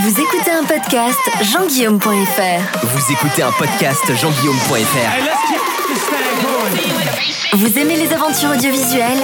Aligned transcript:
Vous 0.00 0.20
écoutez 0.20 0.50
un 0.50 0.64
podcast 0.64 1.18
jean-guillaume.fr. 1.42 2.86
Vous 2.86 3.12
écoutez 3.12 3.42
un 3.42 3.52
podcast 3.52 4.02
jean-guillaume.fr. 4.14 4.76
Vous 7.56 7.78
aimez 7.78 7.96
les 7.96 8.12
aventures 8.12 8.50
audiovisuelles? 8.50 9.18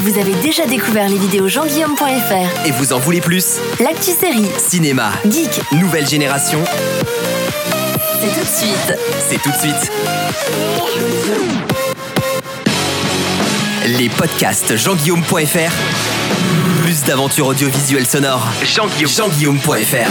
Vous 0.00 0.18
avez 0.18 0.32
déjà 0.42 0.66
découvert 0.66 1.08
les 1.08 1.16
vidéos 1.18 1.48
jean-guillaume.fr. 1.48 2.66
Et 2.66 2.70
vous 2.72 2.92
en 2.92 2.98
voulez 2.98 3.20
plus? 3.20 3.56
L'actu 3.80 4.10
série, 4.12 4.48
Cinéma, 4.58 5.10
geek, 5.28 5.60
nouvelle 5.72 6.06
génération, 6.06 6.62
c'est 8.20 8.28
tout 8.34 8.40
de 8.40 8.46
suite. 8.46 8.98
c'est 9.28 9.42
tout 9.42 9.50
de 9.50 9.56
suite. 9.56 9.90
Les 13.98 14.08
podcasts 14.10 14.76
jean-guillaume.fr. 14.76 16.17
Audiovisuelles 17.10 18.04
sonores. 18.04 18.46
Jean-Guillaume. 18.62 19.10
Jean-guillaume.fr. 19.10 20.10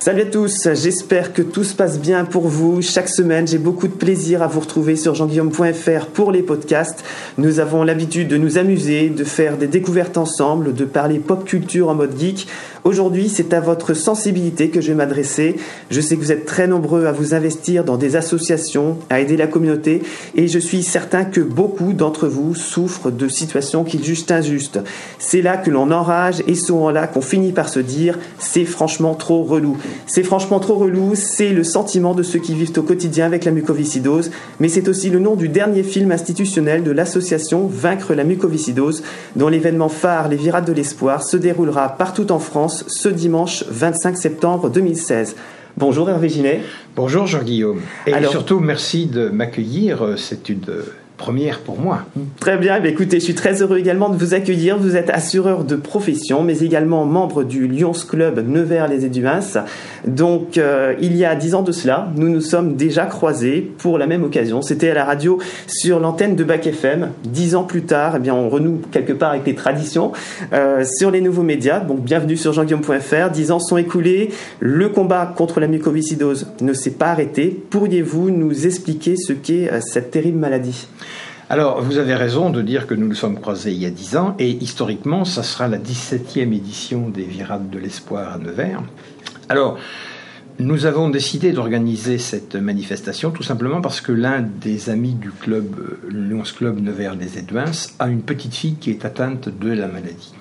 Salut 0.00 0.22
à 0.22 0.26
tous, 0.26 0.66
j'espère 0.74 1.32
que 1.32 1.42
tout 1.42 1.62
se 1.62 1.76
passe 1.76 2.00
bien 2.00 2.24
pour 2.24 2.48
vous. 2.48 2.82
Chaque 2.82 3.08
semaine, 3.08 3.46
j'ai 3.46 3.58
beaucoup 3.58 3.86
de 3.86 3.92
plaisir 3.92 4.42
à 4.42 4.48
vous 4.48 4.58
retrouver 4.58 4.96
sur 4.96 5.14
jeanguillaume.fr 5.14 6.06
pour 6.06 6.32
les 6.32 6.42
podcasts. 6.42 7.04
Nous 7.38 7.60
avons 7.60 7.84
l'habitude 7.84 8.26
de 8.26 8.36
nous 8.36 8.58
amuser, 8.58 9.10
de 9.10 9.22
faire 9.22 9.56
des 9.56 9.68
découvertes 9.68 10.16
ensemble, 10.16 10.74
de 10.74 10.84
parler 10.84 11.20
pop 11.20 11.44
culture 11.44 11.88
en 11.88 11.94
mode 11.94 12.18
geek. 12.18 12.48
Aujourd'hui, 12.84 13.28
c'est 13.28 13.54
à 13.54 13.60
votre 13.60 13.94
sensibilité 13.94 14.68
que 14.68 14.80
je 14.80 14.88
vais 14.88 14.96
m'adresser. 14.96 15.54
Je 15.92 16.00
sais 16.00 16.16
que 16.16 16.20
vous 16.20 16.32
êtes 16.32 16.46
très 16.46 16.66
nombreux 16.66 17.06
à 17.06 17.12
vous 17.12 17.32
investir 17.32 17.84
dans 17.84 17.96
des 17.96 18.16
associations, 18.16 18.98
à 19.08 19.20
aider 19.20 19.36
la 19.36 19.46
communauté, 19.46 20.02
et 20.34 20.48
je 20.48 20.58
suis 20.58 20.82
certain 20.82 21.24
que 21.24 21.40
beaucoup 21.40 21.92
d'entre 21.92 22.26
vous 22.26 22.56
souffrent 22.56 23.12
de 23.12 23.28
situations 23.28 23.84
qu'ils 23.84 24.02
jugent 24.02 24.26
injustes. 24.30 24.80
C'est 25.20 25.42
là 25.42 25.58
que 25.58 25.70
l'on 25.70 25.92
enrage 25.92 26.42
et 26.48 26.56
souvent 26.56 26.90
là 26.90 27.06
qu'on 27.06 27.20
finit 27.20 27.52
par 27.52 27.68
se 27.68 27.78
dire 27.78 28.18
c'est 28.40 28.64
franchement 28.64 29.14
trop 29.14 29.44
relou. 29.44 29.76
C'est 30.06 30.24
franchement 30.24 30.58
trop 30.58 30.74
relou, 30.74 31.12
c'est 31.14 31.50
le 31.50 31.62
sentiment 31.62 32.14
de 32.14 32.24
ceux 32.24 32.40
qui 32.40 32.54
vivent 32.54 32.76
au 32.76 32.82
quotidien 32.82 33.26
avec 33.26 33.44
la 33.44 33.52
mucoviscidose, 33.52 34.32
mais 34.58 34.68
c'est 34.68 34.88
aussi 34.88 35.08
le 35.08 35.20
nom 35.20 35.36
du 35.36 35.48
dernier 35.48 35.84
film 35.84 36.10
institutionnel 36.10 36.82
de 36.82 36.90
l'association 36.90 37.68
Vaincre 37.68 38.14
la 38.14 38.24
mucoviscidose, 38.24 39.04
dont 39.36 39.48
l'événement 39.48 39.88
phare, 39.88 40.26
les 40.26 40.36
Virades 40.36 40.64
de 40.64 40.72
l'Espoir, 40.72 41.22
se 41.22 41.36
déroulera 41.36 41.90
partout 41.90 42.32
en 42.32 42.40
France 42.40 42.71
ce 42.86 43.08
dimanche 43.08 43.64
25 43.68 44.16
septembre 44.16 44.70
2016. 44.70 45.36
Bonjour 45.76 46.10
Hervé 46.10 46.28
Ginet. 46.28 46.60
Bonjour 46.96 47.26
Jean-Guillaume. 47.26 47.80
Et 48.06 48.12
Alors- 48.12 48.30
surtout, 48.30 48.60
merci 48.60 49.06
de 49.06 49.28
m'accueillir. 49.28 50.02
Euh, 50.04 50.16
C'est 50.16 50.48
une 50.48 50.60
première 51.22 51.60
pour 51.60 51.78
moi. 51.78 52.00
Très 52.40 52.58
bien, 52.58 52.74
eh 52.78 52.80
bien, 52.80 52.90
écoutez, 52.90 53.20
je 53.20 53.24
suis 53.24 53.34
très 53.36 53.62
heureux 53.62 53.78
également 53.78 54.08
de 54.08 54.16
vous 54.16 54.34
accueillir. 54.34 54.76
Vous 54.76 54.96
êtes 54.96 55.08
assureur 55.08 55.62
de 55.62 55.76
profession, 55.76 56.42
mais 56.42 56.58
également 56.58 57.04
membre 57.04 57.44
du 57.44 57.68
Lions 57.68 57.92
Club 57.92 58.44
Nevers-les-Éduins. 58.44 59.38
Donc, 60.04 60.58
euh, 60.58 60.94
il 61.00 61.16
y 61.16 61.24
a 61.24 61.36
dix 61.36 61.54
ans 61.54 61.62
de 61.62 61.70
cela, 61.70 62.10
nous 62.16 62.28
nous 62.28 62.40
sommes 62.40 62.74
déjà 62.74 63.06
croisés 63.06 63.70
pour 63.78 63.98
la 63.98 64.08
même 64.08 64.24
occasion. 64.24 64.62
C'était 64.62 64.90
à 64.90 64.94
la 64.94 65.04
radio 65.04 65.38
sur 65.68 66.00
l'antenne 66.00 66.34
de 66.34 66.42
Bac 66.42 66.66
FM. 66.66 67.10
Dix 67.22 67.54
ans 67.54 67.62
plus 67.62 67.82
tard, 67.82 68.14
eh 68.16 68.18
bien, 68.18 68.34
on 68.34 68.48
renoue 68.48 68.80
quelque 68.90 69.12
part 69.12 69.30
avec 69.30 69.46
les 69.46 69.54
traditions 69.54 70.10
euh, 70.52 70.84
sur 70.84 71.12
les 71.12 71.20
nouveaux 71.20 71.44
médias. 71.44 71.78
Donc, 71.78 72.00
bienvenue 72.00 72.36
sur 72.36 72.52
jean-guillaume.fr. 72.52 73.30
Dix 73.30 73.52
ans 73.52 73.60
sont 73.60 73.76
écoulés. 73.76 74.30
Le 74.58 74.88
combat 74.88 75.32
contre 75.36 75.60
la 75.60 75.68
mucoviscidose 75.68 76.48
ne 76.60 76.72
s'est 76.72 76.90
pas 76.90 77.12
arrêté. 77.12 77.62
Pourriez-vous 77.70 78.30
nous 78.30 78.66
expliquer 78.66 79.14
ce 79.16 79.32
qu'est 79.32 79.72
euh, 79.72 79.78
cette 79.80 80.10
terrible 80.10 80.38
maladie? 80.38 80.88
Alors, 81.52 81.82
vous 81.82 81.98
avez 81.98 82.14
raison 82.14 82.48
de 82.48 82.62
dire 82.62 82.86
que 82.86 82.94
nous 82.94 83.06
nous 83.06 83.14
sommes 83.14 83.38
croisés 83.38 83.72
il 83.72 83.82
y 83.82 83.84
a 83.84 83.90
10 83.90 84.16
ans, 84.16 84.34
et 84.38 84.48
historiquement, 84.48 85.26
ça 85.26 85.42
sera 85.42 85.68
la 85.68 85.76
17e 85.76 86.50
édition 86.50 87.10
des 87.10 87.24
Virades 87.24 87.68
de 87.68 87.78
l'Espoir 87.78 88.32
à 88.32 88.38
Nevers. 88.38 88.82
Alors, 89.50 89.76
nous 90.62 90.86
avons 90.86 91.10
décidé 91.10 91.50
d'organiser 91.50 92.18
cette 92.18 92.54
manifestation 92.54 93.32
tout 93.32 93.42
simplement 93.42 93.80
parce 93.80 94.00
que 94.00 94.12
l'un 94.12 94.40
des 94.42 94.90
amis 94.90 95.14
du 95.14 95.30
club, 95.30 95.74
euh, 95.76 95.98
le 96.08 96.28
Lions 96.28 96.44
Club 96.56 96.80
Nevers 96.80 97.16
les 97.16 97.38
Éduins, 97.38 97.72
a 97.98 98.08
une 98.08 98.22
petite 98.22 98.54
fille 98.54 98.76
qui 98.76 98.90
est 98.90 99.04
atteinte 99.04 99.48
de 99.48 99.72
la 99.72 99.88
maladie. 99.88 100.32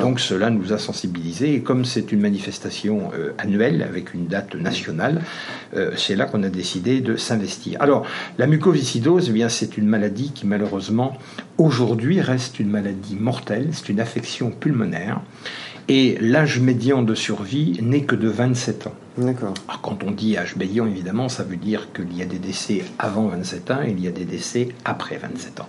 Donc 0.00 0.18
cela 0.18 0.50
nous 0.50 0.72
a 0.72 0.78
sensibilisés 0.78 1.54
et 1.54 1.60
comme 1.60 1.84
c'est 1.84 2.10
une 2.10 2.20
manifestation 2.20 3.10
euh, 3.14 3.32
annuelle 3.38 3.82
avec 3.82 4.14
une 4.14 4.26
date 4.26 4.56
nationale, 4.56 5.22
euh, 5.76 5.92
c'est 5.96 6.16
là 6.16 6.24
qu'on 6.24 6.42
a 6.42 6.48
décidé 6.48 7.00
de 7.00 7.14
s'investir. 7.16 7.80
Alors 7.80 8.04
la 8.36 8.48
mucoviscidose, 8.48 9.28
eh 9.28 9.32
bien 9.32 9.48
c'est 9.48 9.78
une 9.78 9.86
maladie 9.86 10.32
qui 10.32 10.46
malheureusement 10.46 11.16
aujourd'hui 11.56 12.20
reste 12.20 12.58
une 12.58 12.70
maladie 12.70 13.14
mortelle, 13.14 13.68
c'est 13.72 13.90
une 13.90 14.00
affection 14.00 14.50
pulmonaire 14.50 15.20
et 15.86 16.18
l'âge 16.20 16.58
médian 16.58 17.02
de 17.02 17.14
survie 17.14 17.78
n'est 17.80 18.02
que 18.02 18.16
de 18.16 18.28
27 18.28 18.88
ans. 18.88 18.94
D'accord. 19.18 19.54
Alors, 19.68 19.80
quand 19.80 20.04
on 20.04 20.10
dit 20.12 20.36
âge 20.36 20.56
médian, 20.56 20.86
évidemment, 20.86 21.28
ça 21.28 21.42
veut 21.42 21.56
dire 21.56 21.88
qu'il 21.92 22.16
y 22.16 22.22
a 22.22 22.26
des 22.26 22.38
décès 22.38 22.84
avant 22.98 23.26
27 23.28 23.70
ans 23.70 23.82
et 23.84 23.90
il 23.90 24.00
y 24.00 24.06
a 24.08 24.12
des 24.12 24.24
décès 24.24 24.68
après 24.84 25.16
27 25.18 25.60
ans. 25.60 25.68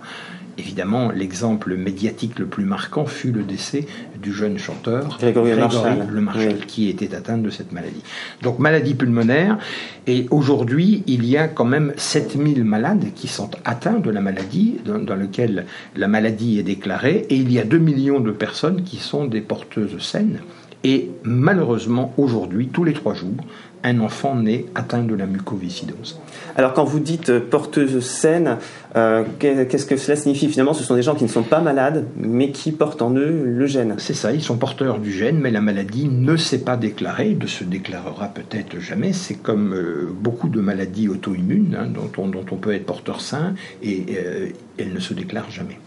Évidemment, 0.58 1.10
l'exemple 1.10 1.74
médiatique 1.74 2.38
le 2.38 2.44
plus 2.46 2.64
marquant 2.64 3.06
fut 3.06 3.32
le 3.32 3.44
décès 3.44 3.86
du 4.20 4.30
jeune 4.32 4.58
chanteur 4.58 5.16
Grégory 5.18 5.50
Le 5.50 5.56
Marchal. 5.56 6.06
Le 6.10 6.20
Marchal, 6.20 6.56
Oui. 6.60 6.66
qui 6.66 6.88
était 6.90 7.14
atteint 7.14 7.38
de 7.38 7.48
cette 7.48 7.72
maladie. 7.72 8.02
Donc, 8.42 8.58
maladie 8.58 8.94
pulmonaire. 8.94 9.58
Et 10.06 10.26
aujourd'hui, 10.30 11.02
il 11.06 11.24
y 11.24 11.36
a 11.38 11.48
quand 11.48 11.64
même 11.64 11.94
7000 11.96 12.64
malades 12.64 13.06
qui 13.14 13.26
sont 13.26 13.50
atteints 13.64 14.00
de 14.00 14.10
la 14.10 14.20
maladie, 14.20 14.76
dans, 14.84 14.98
dans 14.98 15.16
lequel 15.16 15.64
la 15.96 16.08
maladie 16.08 16.58
est 16.58 16.62
déclarée, 16.64 17.26
et 17.30 17.36
il 17.36 17.50
y 17.50 17.58
a 17.58 17.64
2 17.64 17.78
millions 17.78 18.20
de 18.20 18.30
personnes 18.32 18.82
qui 18.82 18.96
sont 18.98 19.24
des 19.24 19.40
porteuses 19.40 19.98
saines. 20.02 20.40
Et 20.82 21.10
malheureusement, 21.24 22.14
aujourd'hui, 22.16 22.68
tous 22.68 22.84
les 22.84 22.94
trois 22.94 23.12
jours, 23.14 23.36
un 23.82 24.00
enfant 24.00 24.34
naît 24.34 24.66
atteint 24.74 25.02
de 25.02 25.14
la 25.14 25.26
mucoviscidose. 25.26 26.18
Alors 26.56 26.74
quand 26.74 26.84
vous 26.84 27.00
dites 27.00 27.30
euh, 27.30 27.40
porteuse 27.40 28.00
saine, 28.04 28.56
euh, 28.96 29.24
qu'est- 29.38 29.66
qu'est-ce 29.68 29.86
que 29.86 29.96
cela 29.96 30.16
signifie? 30.16 30.48
Finalement 30.48 30.74
Ce 30.74 30.82
sont 30.84 30.94
des 30.94 31.02
gens 31.02 31.14
qui 31.14 31.24
ne 31.24 31.28
sont 31.30 31.42
pas 31.42 31.60
malades, 31.60 32.06
mais 32.16 32.50
qui 32.50 32.72
portent 32.72 33.00
en 33.00 33.14
eux 33.14 33.42
le 33.46 33.66
gène. 33.66 33.94
C'est 33.98 34.12
ça, 34.14 34.32
ils 34.32 34.42
sont 34.42 34.56
porteurs 34.58 34.98
du 34.98 35.12
gène, 35.12 35.38
mais 35.38 35.50
la 35.50 35.62
maladie 35.62 36.08
ne 36.10 36.36
s'est 36.36 36.58
pas 36.62 36.76
déclarée, 36.76 37.36
ne 37.40 37.46
se 37.46 37.64
déclarera 37.64 38.28
peut-être 38.28 38.80
jamais. 38.80 39.12
C'est 39.14 39.36
comme 39.36 39.72
euh, 39.74 40.08
beaucoup 40.12 40.48
de 40.50 40.60
maladies 40.60 41.08
auto-immunes 41.08 41.76
hein, 41.78 41.86
dont, 41.86 42.10
on, 42.22 42.28
dont 42.28 42.44
on 42.50 42.56
peut 42.56 42.74
être 42.74 42.84
porteur 42.86 43.20
sain 43.22 43.54
et 43.82 44.04
euh, 44.16 44.48
elles 44.78 44.92
ne 44.92 45.00
se 45.00 45.14
déclarent 45.14 45.50
jamais. 45.50 45.78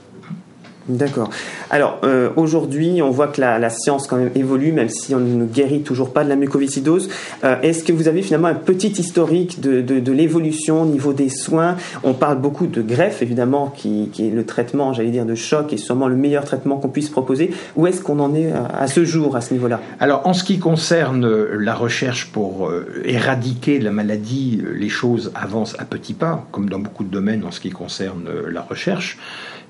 D'accord. 0.90 1.30
Alors 1.70 2.00
euh, 2.04 2.32
aujourd'hui, 2.36 3.02
on 3.02 3.10
voit 3.10 3.28
que 3.28 3.40
la, 3.40 3.70
science 3.70 4.06
quand 4.06 4.18
même 4.18 4.32
évolue, 4.36 4.74
même 4.74 4.90
si 4.90 5.16
on 5.16 5.20
ne 5.20 5.46
guérit 5.46 5.82
toujours 5.82 6.12
pas 6.12 6.26
de 6.26 6.30
la 6.30 6.36
mucoviscidose. 6.36 7.10
Euh, 7.46 7.56
Est-ce 7.62 7.86
que 7.86 7.94
vous 7.94 8.10
avez 8.10 8.22
finalement 8.22 8.50
un 8.50 8.54
petit 8.54 8.90
historique 8.90 9.62
de, 9.62 9.80
de, 9.80 10.12
l'évolution 10.12 10.82
au 10.82 10.86
niveau 10.86 11.14
des 11.14 11.30
soins? 11.30 11.78
On 12.04 12.14
parle 12.14 12.40
beaucoup 12.40 12.68
de 12.68 12.82
greffe, 12.82 13.22
évidemment, 13.22 13.74
qui, 13.74 14.10
qui 14.12 14.28
est 14.28 14.32
le 14.32 14.46
traitement, 14.46 14.92
j'allais 14.92 15.12
dire, 15.12 15.26
de 15.26 15.36
choc 15.36 15.72
et 15.72 15.78
sûrement 15.78 16.10
le 16.10 16.18
meilleur 16.18 16.44
traitement 16.44 16.78
qu'on 16.78 16.90
puisse 16.90 17.10
proposer. 17.10 17.52
Où 17.78 17.88
est-ce 17.88 18.02
qu'on 18.02 18.20
en 18.20 18.36
est 18.36 18.52
à, 18.52 18.88
ce 18.88 19.06
jour, 19.06 19.38
à 19.38 19.42
ce 19.42 19.54
niveau-là? 19.54 19.80
Alors, 20.02 20.28
en 20.28 20.34
ce 20.34 20.44
qui 20.44 20.60
concerne 20.60 21.26
euh, 21.26 21.56
la 21.58 21.76
recherche 21.76 22.30
pour 22.34 22.70
éradiquer 23.06 23.80
la 23.80 23.92
maladie, 23.92 24.62
les 24.76 24.90
choses 24.90 25.32
avancent 25.34 25.76
à 25.80 25.86
petits 25.86 26.14
pas, 26.14 26.46
comme 26.52 26.70
dans 26.70 26.80
beaucoup 26.80 27.06
de 27.06 27.10
domaines 27.10 27.46
en 27.46 27.52
ce 27.52 27.62
qui 27.62 27.70
concerne 27.70 28.30
la 28.52 28.62
recherche, 28.62 29.18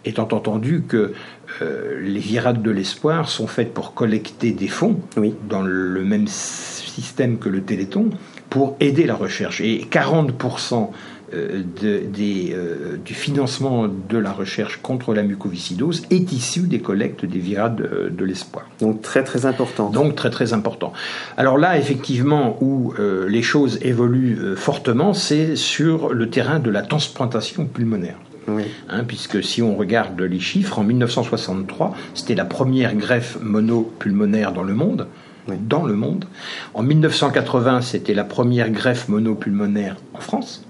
étant 0.05 0.27
entendu 0.31 0.83
que 0.87 1.13
euh, 1.61 1.99
les 2.01 2.19
virades 2.19 2.61
de 2.61 2.71
l'espoir 2.71 3.29
sont 3.29 3.47
faites 3.47 3.73
pour 3.73 3.93
collecter 3.93 4.51
des 4.51 4.67
fonds 4.67 4.99
Oui. 5.17 5.33
dans 5.49 5.61
le 5.61 6.03
même 6.03 6.27
système 6.27 7.37
que 7.37 7.49
le 7.49 7.61
Téléthon 7.61 8.09
pour 8.49 8.75
aider 8.79 9.05
la 9.05 9.15
recherche. 9.15 9.61
Et 9.61 9.85
40% 9.89 10.91
euh, 11.33 11.63
de- 11.81 12.01
des, 12.05 12.53
euh, 12.55 12.97
du 13.03 13.13
financement 13.15 13.87
de 13.87 14.17
la 14.19 14.31
recherche 14.31 14.77
contre 14.83 15.13
la 15.15 15.23
mucoviscidose 15.23 16.03
est 16.11 16.31
issu 16.31 16.61
des 16.67 16.79
collectes 16.79 17.25
des 17.25 17.39
virades 17.39 17.81
euh, 17.81 18.09
de 18.11 18.23
l'espoir. 18.25 18.67
Donc 18.79 19.01
très 19.01 19.23
très 19.23 19.45
important. 19.47 19.89
Donc 19.89 20.15
très 20.15 20.29
très 20.29 20.53
important. 20.53 20.93
Alors 21.37 21.57
là, 21.57 21.77
effectivement, 21.79 22.57
où 22.61 22.93
les 23.27 23.41
choses 23.41 23.79
évoluent 23.81 24.55
fortement, 24.55 25.13
c'est 25.13 25.55
sur 25.55 26.13
le 26.13 26.29
terrain 26.29 26.59
de 26.59 26.69
la 26.69 26.81
transplantation 26.83 27.65
pulmonaire. 27.65 28.17
Oui. 28.47 28.63
Hein, 28.89 29.03
puisque 29.05 29.43
si 29.43 29.61
on 29.61 29.75
regarde 29.75 30.19
les 30.21 30.39
chiffres, 30.39 30.79
en 30.79 30.83
1963, 30.83 31.95
c'était 32.13 32.35
la 32.35 32.45
première 32.45 32.95
greffe 32.95 33.37
monopulmonaire 33.41 34.51
dans 34.53 34.63
le 34.63 34.73
monde. 34.73 35.07
Oui. 35.47 35.55
Dans 35.59 35.83
le 35.83 35.93
monde. 35.93 36.25
En 36.73 36.83
1980, 36.83 37.81
c'était 37.81 38.13
la 38.13 38.23
première 38.23 38.69
greffe 38.69 39.09
monopulmonaire 39.09 39.97
en 40.13 40.19
France. 40.19 40.65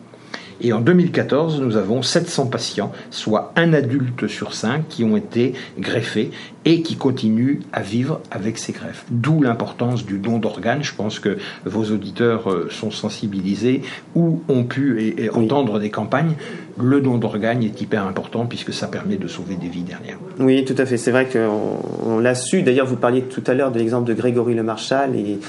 Et 0.62 0.74
en 0.74 0.82
2014, 0.82 1.62
nous 1.62 1.78
avons 1.78 2.02
700 2.02 2.48
patients, 2.48 2.92
soit 3.12 3.54
un 3.56 3.74
adulte 3.74 4.28
sur 4.28 4.54
cinq, 4.54 4.88
qui 4.88 5.04
ont 5.04 5.18
été 5.18 5.54
greffés 5.78 6.32
et 6.66 6.82
qui 6.82 6.96
continuent 6.96 7.60
à 7.74 7.82
vivre 7.82 8.22
avec 8.32 8.58
ces 8.58 8.72
greffes. 8.72 9.06
D'où 9.12 9.42
l'importance 9.42 10.06
du 10.06 10.18
don 10.18 10.38
d'organes. 10.38 10.84
Je 10.84 10.94
pense 10.94 11.20
que 11.20 11.38
vos 11.66 11.92
auditeurs 11.92 12.50
euh, 12.50 12.68
sont 12.70 12.92
sensibilisés 12.92 13.82
ou 14.16 14.42
ont 14.48 14.64
pu 14.64 15.16
entendre 15.34 15.80
des 15.80 15.90
campagnes. 15.90 16.36
Le 16.82 17.02
don 17.02 17.18
d'organes 17.18 17.64
est 17.64 17.82
hyper 17.82 18.06
important 18.08 18.46
puisque 18.46 18.74
ça 18.74 18.88
permet 18.88 19.18
de 19.18 19.28
sauver 19.28 19.56
des 19.56 19.68
vies 19.68 19.84
derrière. 19.84 20.18
Oui, 20.40 20.64
tout 20.66 20.76
à 20.78 20.86
fait. 20.86 20.98
C'est 20.98 21.12
vrai 21.12 21.28
qu'on 21.28 22.20
l'a 22.20 22.36
su. 22.36 22.64
D'ailleurs, 22.64 22.88
vous 22.88 22.96
parliez 22.96 23.24
tout 23.24 23.44
à 23.48 23.54
l'heure 23.54 23.72
de 23.72 23.80
l'exemple 23.80 24.08
de 24.08 24.14
Grégory 24.14 24.54
Le 24.54 24.64
Marchal 24.64 25.16
et 25.16 25.40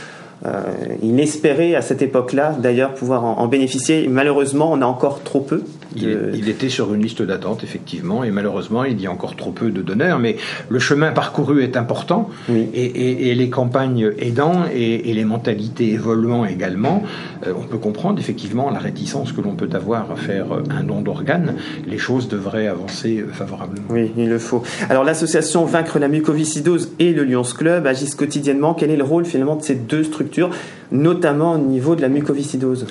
il 1.03 1.19
espérait 1.21 1.75
à 1.75 1.83
cette 1.83 2.03
époque-là 2.03 2.55
d'ailleurs 2.59 2.95
pouvoir 2.95 3.25
en, 3.25 3.47
bénéficier. 3.47 4.09
Malheureusement, 4.09 4.71
on 4.73 4.83
a 4.83 4.87
encore 4.87 5.23
trop 5.23 5.41
peu. 5.41 5.63
Il, 5.97 6.49
était 6.49 6.69
sur 6.69 6.93
une 6.95 7.03
liste 7.03 7.23
d'attente, 7.23 7.63
effectivement, 7.65 8.25
et 8.25 8.31
malheureusement, 8.31 8.85
il 8.85 9.01
y 9.01 9.07
a 9.07 9.11
encore 9.11 9.37
trop 9.37 9.53
peu 9.53 9.71
de 9.71 9.83
donneurs. 9.83 10.19
Mais 10.19 10.37
le 10.69 10.79
chemin 10.79 11.13
parcouru 11.13 11.63
est 11.63 11.77
important, 11.77 12.31
et, 12.49 13.35
les 13.35 13.51
campagnes 13.51 14.13
aidant 14.19 14.65
et, 14.75 15.13
les 15.15 15.25
mentalités 15.25 15.93
évoluant 15.93 16.45
également, 16.45 17.05
euh, 17.47 17.53
on 17.57 17.63
peut 17.63 17.79
comprendre 17.79 18.19
effectivement 18.19 18.71
la 18.71 18.81
réticence 18.81 19.33
que 19.33 19.41
l'on 19.41 19.55
peut 19.55 19.69
avoir 19.73 20.11
à 20.11 20.17
faire 20.17 20.47
un 20.71 20.83
don 20.83 21.03
d'organes. 21.03 21.55
Les 21.87 21.99
choses 21.99 22.29
devraient 22.29 22.67
avancer 22.67 23.25
favorablement. 23.33 23.87
Oui, 23.91 24.11
il 24.17 24.29
le 24.29 24.39
faut. 24.39 24.63
Alors 24.91 25.05
l'association 25.05 25.65
Vaincre 25.65 25.99
la 25.99 26.09
mucoviscidose 26.09 26.93
et 26.99 27.13
le 27.13 27.25
Lions 27.25 27.43
Club 27.43 27.87
agissent 27.87 28.15
quotidiennement. 28.15 28.75
Quel 28.75 28.91
est 28.91 28.97
le 28.97 29.05
rôle 29.05 29.25
finalement 29.25 29.57
de 29.57 29.63
ces 29.63 29.75
deux 29.75 30.05
structures 30.05 30.51
notamment 30.93 31.53
au 31.53 31.59
niveau 31.59 31.97
de 31.97 32.03
la 32.03 32.09
mucoviscidose? 32.09 32.87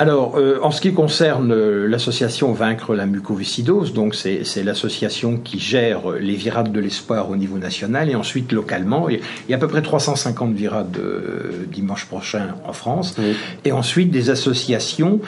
Alors, 0.00 0.38
euh, 0.38 0.58
en 0.62 0.70
ce 0.70 0.80
qui 0.80 0.94
concerne 0.94 1.52
euh, 1.52 1.86
l'association 1.86 2.54
Vaincre 2.54 2.94
la 2.94 3.04
mucoviscidose, 3.04 3.92
donc 3.92 4.14
c'est 4.14 4.64
l'association 4.64 5.36
qui 5.36 5.58
gère 5.58 6.12
les 6.18 6.36
virades 6.36 6.72
de 6.72 6.80
l'espoir 6.80 7.28
au 7.28 7.36
niveau 7.36 7.58
national 7.58 8.08
et 8.08 8.14
ensuite 8.14 8.50
localement. 8.50 9.10
Il 9.10 9.20
y 9.50 9.52
a 9.52 9.56
à 9.56 9.60
peu 9.60 9.68
près 9.68 9.82
350 9.82 10.54
virades 10.54 10.96
euh, 10.98 11.66
dimanche 11.70 12.06
prochain 12.06 12.54
en 12.66 12.72
France. 12.72 13.14
Et 13.66 13.72
ensuite, 13.72 14.10
des 14.10 14.30
associations 14.30 15.20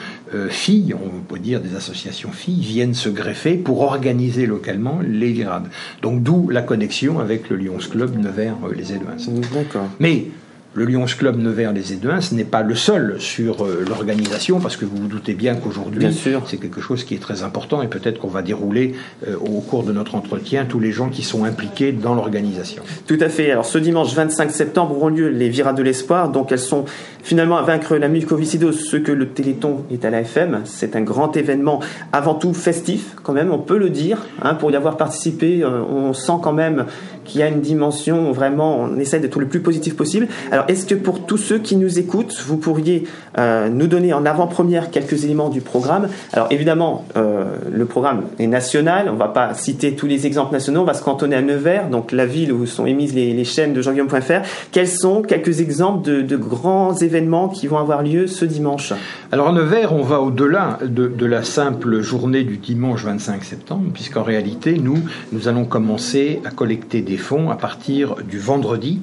filles, 0.49 0.95
on 0.95 1.19
peut 1.19 1.37
dire 1.37 1.61
des 1.61 1.75
associations 1.75 2.31
filles, 2.31 2.63
viennent 2.63 2.95
se 2.95 3.09
greffer 3.09 3.57
pour 3.57 3.81
organiser 3.81 4.47
localement 4.47 5.01
les 5.07 5.31
virades. 5.31 5.67
Donc, 6.01 6.23
d'où 6.23 6.49
la 6.49 6.63
connexion 6.63 7.19
avec 7.19 7.51
le 7.51 7.57
Lions 7.57 7.77
Club 7.77 8.17
Nevers 8.17 8.55
les 8.75 8.93
Édouins. 8.93 9.17
D'accord. 9.53 9.87
Mais 9.99 10.29
le 10.75 10.85
Lions 10.85 11.05
Club 11.05 11.37
Nevers 11.37 11.71
les 11.71 11.93
Éduins, 11.93 12.21
ce 12.21 12.33
n'est 12.33 12.43
pas 12.43 12.63
le 12.63 12.75
seul 12.75 13.17
sur 13.19 13.63
euh, 13.63 13.85
l'organisation, 13.87 14.59
parce 14.59 14.75
que 14.75 14.85
vous 14.85 14.97
vous 14.97 15.07
doutez 15.07 15.33
bien 15.33 15.55
qu'aujourd'hui, 15.55 16.07
c'est 16.13 16.57
quelque 16.57 16.81
chose 16.81 17.03
qui 17.03 17.13
est 17.13 17.19
très 17.19 17.43
important 17.43 17.81
et 17.81 17.87
peut-être 17.87 18.19
qu'on 18.19 18.27
va 18.27 18.41
dérouler 18.41 18.95
euh, 19.27 19.35
au 19.35 19.61
cours 19.61 19.83
de 19.83 19.91
notre 19.91 20.15
entretien 20.15 20.65
tous 20.65 20.79
les 20.79 20.91
gens 20.91 21.09
qui 21.09 21.21
sont 21.21 21.43
impliqués 21.43 21.91
dans 21.91 22.15
l'organisation. 22.15 22.83
Tout 23.07 23.17
à 23.19 23.29
fait. 23.29 23.51
Alors 23.51 23.65
ce 23.65 23.77
dimanche 23.77 24.13
25 24.13 24.51
septembre 24.51 24.95
auront 24.95 25.09
lieu 25.09 25.29
les 25.29 25.49
Virades 25.49 25.77
de 25.77 25.83
l'Espoir, 25.83 26.29
donc 26.29 26.51
elles 26.51 26.59
sont 26.59 26.85
finalement 27.21 27.57
à 27.57 27.61
vaincre 27.61 27.95
la 27.95 28.07
mucoviscidose, 28.07 28.79
ce 28.79 28.97
que 28.97 29.11
le 29.11 29.29
Téléthon 29.29 29.85
est 29.91 30.05
à 30.05 30.09
la 30.09 30.21
FM. 30.21 30.61
C'est 30.65 30.95
un 30.95 31.01
grand 31.01 31.37
événement, 31.37 31.81
avant 32.11 32.33
tout 32.33 32.53
festif 32.53 33.15
quand 33.21 33.33
même, 33.33 33.51
on 33.51 33.59
peut 33.59 33.77
le 33.77 33.89
dire. 33.89 34.25
Hein, 34.41 34.55
pour 34.55 34.71
y 34.71 34.75
avoir 34.75 34.97
participé, 34.97 35.63
euh, 35.63 35.81
on 35.83 36.13
sent 36.13 36.33
quand 36.41 36.53
même 36.53 36.85
qu'il 37.23 37.41
y 37.41 37.43
a 37.43 37.47
une 37.47 37.61
dimension 37.61 38.31
vraiment, 38.31 38.79
on 38.79 38.99
essaie 38.99 39.19
d'être 39.19 39.39
le 39.39 39.47
plus 39.47 39.59
positif 39.59 39.95
possible. 39.95 40.27
Alors, 40.51 40.65
est-ce 40.67 40.85
que 40.85 40.95
pour 40.95 41.25
tous 41.25 41.37
ceux 41.37 41.59
qui 41.59 41.75
nous 41.75 41.99
écoutent, 41.99 42.35
vous 42.45 42.57
pourriez 42.57 43.05
euh, 43.37 43.69
nous 43.69 43.87
donner 43.87 44.13
en 44.13 44.25
avant-première 44.25 44.91
quelques 44.91 45.23
éléments 45.23 45.49
du 45.49 45.61
programme? 45.61 46.07
Alors, 46.33 46.47
évidemment, 46.51 47.05
euh, 47.15 47.45
le 47.71 47.85
programme 47.85 48.23
est 48.39 48.47
national. 48.47 49.07
On 49.09 49.13
ne 49.13 49.19
va 49.19 49.27
pas 49.27 49.53
citer 49.53 49.95
tous 49.95 50.07
les 50.07 50.25
exemples 50.27 50.53
nationaux. 50.53 50.81
On 50.81 50.85
va 50.85 50.93
se 50.93 51.03
cantonner 51.03 51.35
à 51.35 51.41
Nevers, 51.41 51.89
donc 51.89 52.11
la 52.11 52.25
ville 52.25 52.51
où 52.51 52.65
sont 52.65 52.85
émises 52.85 53.13
les, 53.13 53.43
chaînes 53.43 53.73
de 53.73 53.81
jean-guillaume.fr. 53.81 54.47
Quels 54.71 54.87
sont 54.87 55.21
quelques 55.21 55.59
exemples 55.59 56.23
de, 56.23 56.37
grands 56.37 56.95
événements 56.95 57.49
qui 57.49 57.67
vont 57.67 57.77
avoir 57.77 58.03
lieu 58.03 58.27
ce 58.27 58.45
dimanche? 58.45 58.93
Alors, 59.31 59.49
à 59.49 59.51
Nevers, 59.51 59.93
on 59.93 60.01
va 60.01 60.21
au-delà 60.21 60.79
de, 60.81 61.07
de 61.07 61.25
la 61.25 61.43
simple 61.43 62.01
journée 62.01 62.43
du 62.43 62.57
dimanche 62.57 63.03
25 63.03 63.43
septembre, 63.43 63.91
puisqu'en 63.93 64.23
réalité, 64.23 64.79
nous, 64.81 64.97
nous 65.31 65.47
allons 65.47 65.65
commencer 65.65 66.41
à 66.45 66.51
collecter 66.51 67.01
des 67.01 67.12
fonds 67.17 67.49
à 67.49 67.55
partir 67.55 68.15
du 68.23 68.39
vendredi. 68.39 69.01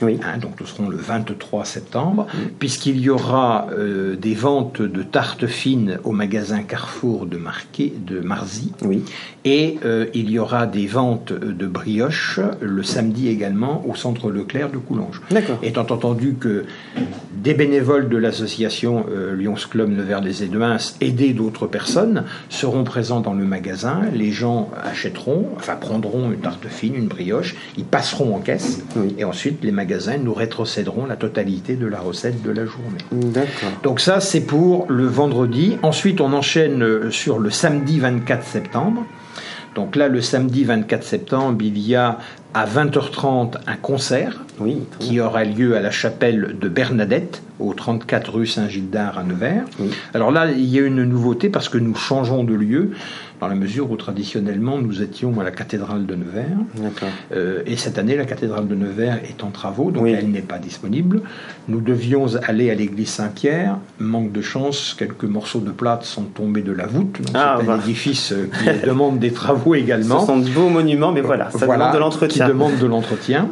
Oui. 0.00 0.18
Hein, 0.24 0.38
donc 0.38 0.60
nous 0.60 0.66
serons 0.66 0.88
le 0.88 0.96
23 0.96 1.64
septembre, 1.64 2.26
puisqu'il 2.58 2.98
y 3.00 3.10
aura 3.10 3.68
euh, 3.72 4.16
des 4.16 4.34
ventes 4.34 4.82
de 4.82 5.02
tartes 5.02 5.46
fines 5.46 5.98
au 6.04 6.12
magasin 6.12 6.62
Carrefour 6.62 7.26
de, 7.26 7.36
Marquet, 7.36 7.92
de 8.06 8.20
Marzy. 8.20 8.72
Oui. 8.82 9.04
Et 9.44 9.78
euh, 9.84 10.06
il 10.14 10.30
y 10.30 10.38
aura 10.38 10.66
des 10.66 10.86
ventes 10.86 11.32
de 11.32 11.66
brioches 11.66 12.40
le 12.60 12.82
samedi 12.82 13.28
également 13.28 13.84
au 13.86 13.94
centre 13.94 14.30
Leclerc 14.30 14.70
de 14.70 14.78
Coulanges. 14.78 15.20
Étant 15.62 15.82
entendu 15.82 16.34
que 16.38 16.64
des 17.34 17.54
bénévoles 17.54 18.08
de 18.08 18.16
l'association 18.16 19.06
euh, 19.10 19.34
Lyons 19.34 19.54
Club 19.54 19.90
Nevers 19.90 20.20
les 20.20 20.42
Éduins, 20.42 20.76
aidés 21.00 21.32
d'autres 21.32 21.66
personnes, 21.66 22.24
seront 22.48 22.84
présents 22.84 23.20
dans 23.20 23.34
le 23.34 23.44
magasin. 23.44 24.02
Les 24.14 24.32
gens 24.32 24.70
achèteront, 24.82 25.48
enfin 25.56 25.76
prendront 25.76 26.30
une 26.30 26.40
tarte 26.40 26.66
fine, 26.68 26.94
une 26.94 27.08
brioche, 27.08 27.56
ils 27.76 27.84
passeront 27.84 28.34
en 28.34 28.38
caisse, 28.38 28.82
et 29.18 29.24
ensuite 29.24 29.62
les 29.62 29.72
magasins 29.72 29.91
nous 30.22 30.34
rétrocéderont 30.34 31.06
la 31.06 31.16
totalité 31.16 31.76
de 31.76 31.86
la 31.86 32.00
recette 32.00 32.42
de 32.42 32.50
la 32.50 32.64
journée. 32.64 33.32
Donc 33.82 34.00
ça, 34.00 34.20
c'est 34.20 34.42
pour 34.42 34.86
le 34.88 35.06
vendredi. 35.06 35.78
Ensuite, 35.82 36.20
on 36.20 36.32
enchaîne 36.32 36.82
euh, 36.82 37.10
sur 37.10 37.38
le 37.38 37.50
samedi 37.50 37.98
24 37.98 38.44
septembre. 38.44 39.04
Donc 39.74 39.96
là, 39.96 40.08
le 40.08 40.20
samedi 40.20 40.64
24 40.64 41.02
septembre, 41.02 41.58
il 41.62 41.78
y 41.78 41.94
a 41.94 42.18
à 42.52 42.66
20h30 42.66 43.54
un 43.66 43.76
concert 43.76 44.44
qui 44.98 45.18
aura 45.18 45.44
lieu 45.44 45.76
à 45.76 45.80
la 45.80 45.90
chapelle 45.90 46.56
de 46.60 46.68
Bernadette, 46.68 47.42
au 47.58 47.72
34 47.72 48.32
rue 48.34 48.46
Saint-Gildas 48.46 49.14
à 49.16 49.22
Nevers. 49.22 49.64
Alors 50.12 50.30
là, 50.30 50.50
il 50.50 50.66
y 50.66 50.78
a 50.78 50.82
une 50.82 51.04
nouveauté 51.04 51.48
parce 51.48 51.68
que 51.68 51.78
nous 51.78 51.94
changeons 51.94 52.44
de 52.44 52.54
lieu 52.54 52.90
dans 53.42 53.48
la 53.48 53.56
mesure 53.56 53.90
où 53.90 53.96
traditionnellement 53.96 54.78
nous 54.78 55.02
étions 55.02 55.40
à 55.40 55.42
la 55.42 55.50
cathédrale 55.50 56.06
de 56.06 56.14
Nevers. 56.14 56.46
Euh, 57.32 57.64
et 57.66 57.76
cette 57.76 57.98
année, 57.98 58.16
la 58.16 58.24
cathédrale 58.24 58.68
de 58.68 58.76
Nevers 58.76 59.18
est 59.24 59.42
en 59.42 59.50
travaux, 59.50 59.90
donc 59.90 60.06
elle 60.06 60.30
n'est 60.30 60.42
pas 60.42 60.58
disponible. 60.58 61.22
Nous 61.66 61.80
devions 61.80 62.36
aller 62.46 62.70
à 62.70 62.76
l'église 62.76 63.08
Saint-Pierre. 63.08 63.78
Manque 63.98 64.30
de 64.30 64.42
chance, 64.42 64.94
quelques 64.96 65.24
morceaux 65.24 65.58
de 65.58 65.72
plate 65.72 66.04
sont 66.04 66.22
tombés 66.22 66.62
de 66.62 66.70
la 66.70 66.86
voûte. 66.86 67.18
Ah, 67.34 67.56
c'est 67.58 67.64
un 67.64 67.66
bah. 67.66 67.80
édifice 67.82 68.30
euh, 68.30 68.48
qui 68.62 68.86
demande 68.86 69.18
des 69.18 69.32
travaux 69.32 69.74
également. 69.84 70.20
Ce 70.20 70.26
sont 70.26 70.38
de 70.38 70.48
beaux 70.48 70.68
monuments, 70.68 71.10
mais 71.10 71.20
voilà, 71.20 71.50
ça 71.50 71.66
demande 71.66 71.92
de 71.92 71.98
l'entretien. 71.98 72.46
Qui 72.46 72.52
demande 72.52 72.78
de 72.78 72.86
l'entretien. 72.86 73.48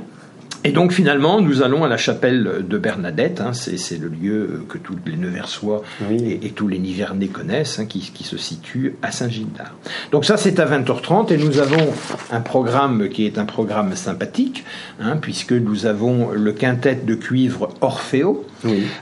Et 0.63 0.73
donc 0.73 0.93
finalement, 0.93 1.41
nous 1.41 1.63
allons 1.63 1.85
à 1.85 1.89
la 1.89 1.97
chapelle 1.97 2.67
de 2.69 2.79
Bernadette, 2.79 3.41
hein, 3.41 3.53
c'est 3.55 3.99
le 3.99 4.09
lieu 4.09 4.65
que 4.69 4.77
tous 4.77 4.97
les 5.07 5.17
Neversois 5.17 5.83
et, 6.11 6.51
tous 6.51 6.69
les 6.69 6.79
Nivernais 6.79 7.29
connaissent, 7.29 7.79
hein, 7.79 7.87
qui, 7.87 8.25
se 8.25 8.37
situe 8.37 8.97
à 9.01 9.11
Saint-Gildard. 9.11 9.75
Donc 10.13 10.27
ça, 10.27 10.37
c'est 10.37 10.61
à 10.61 10.67
20h30 10.67 11.33
et 11.33 11.39
nous 11.39 11.59
avons 11.59 11.91
un 12.31 12.41
programme 12.41 13.09
qui 13.09 13.25
est 13.25 13.39
un 13.39 13.47
programme 13.47 13.97
sympathique, 13.97 14.65
hein, 15.01 15.17
puisque 15.17 15.53
nous 15.53 15.87
avons 15.87 16.31
le 16.33 16.53
quintet 16.53 16.97
de 17.07 17.15
cuivre 17.15 17.71
Orfeo, 17.81 18.45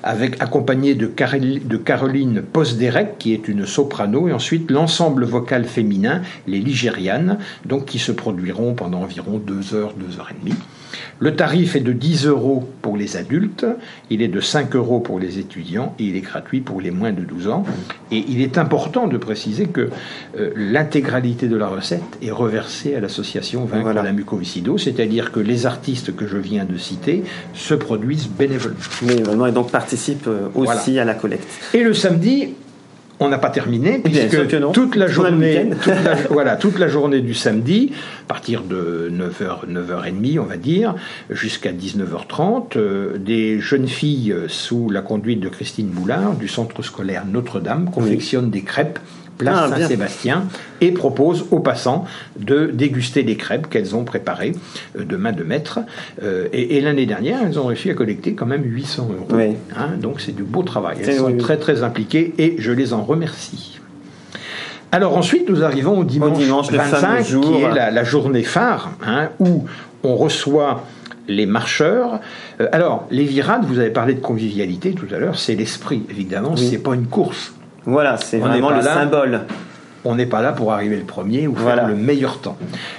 avec 0.05 0.41
accompagné 0.41 0.95
de, 0.95 1.07
de 1.07 1.77
Caroline 1.77 2.41
Posderek, 2.41 3.19
qui 3.19 3.33
est 3.33 3.49
une 3.49 3.67
soprano, 3.67 4.29
et 4.29 4.33
ensuite 4.33 4.71
l'ensemble 4.71 5.25
vocal 5.25 5.65
féminin, 5.65 6.23
les 6.47 6.61
Ligérianes, 6.61 7.38
donc 7.65 7.87
qui 7.87 7.99
se 7.99 8.12
produiront 8.12 8.75
pendant 8.75 9.03
environ 9.03 9.38
deux 9.38 9.75
heures, 9.75 9.95
deux 9.95 10.21
heures 10.21 10.31
et 10.31 10.45
demie. 10.45 10.57
Le 11.21 11.35
tarif 11.35 11.76
est 11.76 11.80
de 11.80 11.92
10 11.92 12.26
euros 12.26 12.68
pour 12.83 12.97
les 12.97 13.16
adultes, 13.16 13.66
il 14.11 14.23
est 14.23 14.28
de 14.28 14.40
5 14.40 14.75
euros 14.76 15.00
pour 15.00 15.18
les 15.18 15.38
étudiants 15.38 15.95
et 15.99 16.04
il 16.04 16.16
est 16.16 16.21
gratuit 16.21 16.61
pour 16.61 16.80
les 16.80 16.90
moins 16.90 17.12
de 17.12 17.23
12 17.23 17.49
ans. 17.49 17.64
Et 18.11 18.25
il 18.28 18.40
est 18.40 18.59
important 18.59 19.07
de 19.07 19.16
préciser 19.16 19.66
que 19.66 19.90
euh, 20.38 20.50
l'intégralité 20.57 21.49
de 21.49 21.57
la 21.57 21.68
recette 21.68 22.18
est 22.23 22.30
reversée 22.30 22.95
à 22.95 23.00
l'association 23.00 23.64
Vaincre 23.64 23.92
la 23.92 24.12
mucoviscidose, 24.12 24.83
c'est-à-dire 24.83 25.33
que 25.33 25.40
les 25.40 25.66
artistes 25.66 26.14
que 26.14 26.26
je 26.26 26.37
viens 26.37 26.64
de 26.64 26.76
citer 26.76 27.25
se 27.54 27.75
produisent 27.75 28.28
bénévolement. 28.28 29.47
et 29.47 29.52
donc 29.52 29.71
participent 29.71 30.28
euh, 30.28 30.49
aussi 30.54 30.99
à 30.99 31.04
la 31.04 31.14
collecte. 31.14 31.49
Et 31.75 31.83
le 31.83 31.95
samedi, 31.95 32.54
on 33.21 33.29
n'a 33.29 33.39
pas 33.39 33.51
terminé 33.51 33.99
puisque 33.99 34.49
toute 34.73 34.97
la 34.97 35.09
journée, 35.09 35.71
voilà, 36.31 36.57
toute 36.57 36.79
la 36.79 36.89
journée 36.89 37.21
du 37.21 37.35
samedi, 37.35 37.93
à 38.25 38.29
partir 38.29 38.63
de 38.63 39.13
9h, 39.13 39.69
9h30, 39.69 40.39
on 40.39 40.45
va 40.45 40.57
dire, 40.57 40.95
jusqu'à 41.31 41.73
19h30, 41.73 42.77
euh, 42.77 43.19
des 43.19 43.61
jeunes 43.61 43.89
filles 43.89 44.35
sous 44.49 44.91
la 44.91 45.01
conduite 45.01 45.41
de 45.41 45.49
Christine 45.49 45.89
Boulard 45.89 46.35
du 46.35 46.49
centre 46.49 46.83
scolaire 46.83 47.25
Notre-Dame 47.27 47.91
confectionnent 47.91 48.51
des 48.51 48.63
crêpes 48.63 48.99
place 49.38 49.71
ah, 49.73 49.78
Saint-Sébastien, 49.78 50.45
et 50.80 50.90
propose 50.92 51.47
aux 51.50 51.61
passants 51.61 52.04
de 52.38 52.71
déguster 52.73 53.23
les 53.23 53.37
crêpes 53.37 53.68
qu'elles 53.71 53.97
ont 53.97 54.04
préparées 54.04 54.52
euh, 54.99 55.04
de 55.04 55.16
main 55.16 55.33
de 55.33 55.45
maître. 55.45 55.78
Euh, 56.23 56.49
et, 56.52 56.80
l'année 56.80 57.07
dernière, 57.07 57.38
elles 57.47 57.59
ont 57.59 57.66
réussi 57.66 57.90
à 57.90 57.95
collecter 57.95 58.35
quand 58.35 58.47
même 58.47 58.64
800 58.64 59.09
euros. 59.16 59.40
Hein, 59.76 59.90
donc 60.00 60.21
c'est 60.21 60.35
du 60.35 60.42
beau 60.42 60.62
travail. 60.62 60.99
Elles 61.00 61.16
sont 61.16 61.37
très 61.37 61.57
très 61.57 61.83
impliquées 61.83 62.35
et 62.38 62.57
je 62.59 62.73
les 62.73 62.92
en 62.92 63.02
remercie. 63.02 63.78
Alors 64.90 65.16
ensuite, 65.16 65.49
nous 65.49 65.62
arrivons 65.64 65.99
au 65.99 66.04
dimanche, 66.04 66.38
Au 66.38 66.40
dimanche, 66.40 66.71
le 66.71 66.78
25, 66.78 66.99
fameux 66.99 67.23
jour. 67.23 67.45
qui 67.45 67.62
est 67.62 67.75
la, 67.75 67.90
la 67.90 68.04
journée 68.04 68.42
phare, 68.42 68.92
hein, 69.07 69.28
où 69.38 69.64
on 70.02 70.16
reçoit 70.16 70.85
les 71.28 71.47
marcheurs. 71.47 72.21
Euh, 72.61 72.68
alors, 72.73 73.07
les 73.11 73.25
virades, 73.25 73.64
vous 73.66 73.78
avez 73.78 73.90
parlé 73.90 74.14
de 74.14 74.21
convivialité 74.21 74.92
tout 74.92 75.07
à 75.14 75.18
l'heure, 75.18 75.38
c'est 75.38 75.54
l'esprit, 75.54 76.02
évidemment, 76.11 76.54
Oui. 76.57 76.68
c'est 76.71 76.78
pas 76.78 76.95
une 76.95 77.07
course. 77.07 77.52
Voilà, 77.88 78.16
c'est 78.18 78.38
vraiment 78.38 78.71
le 78.71 78.76
là. 78.76 78.83
symbole. 78.83 79.40
On 80.04 80.14
n'est 80.14 80.26
pas 80.26 80.42
là 80.42 80.52
pour 80.52 80.73
arriver 80.73 80.97
le 80.97 81.04
premier 81.04 81.49
ou 81.49 81.54
faire 81.54 81.64
Voilà. 81.64 81.88
le 81.88 81.97
meilleur 81.97 82.40
temps. 82.40 82.57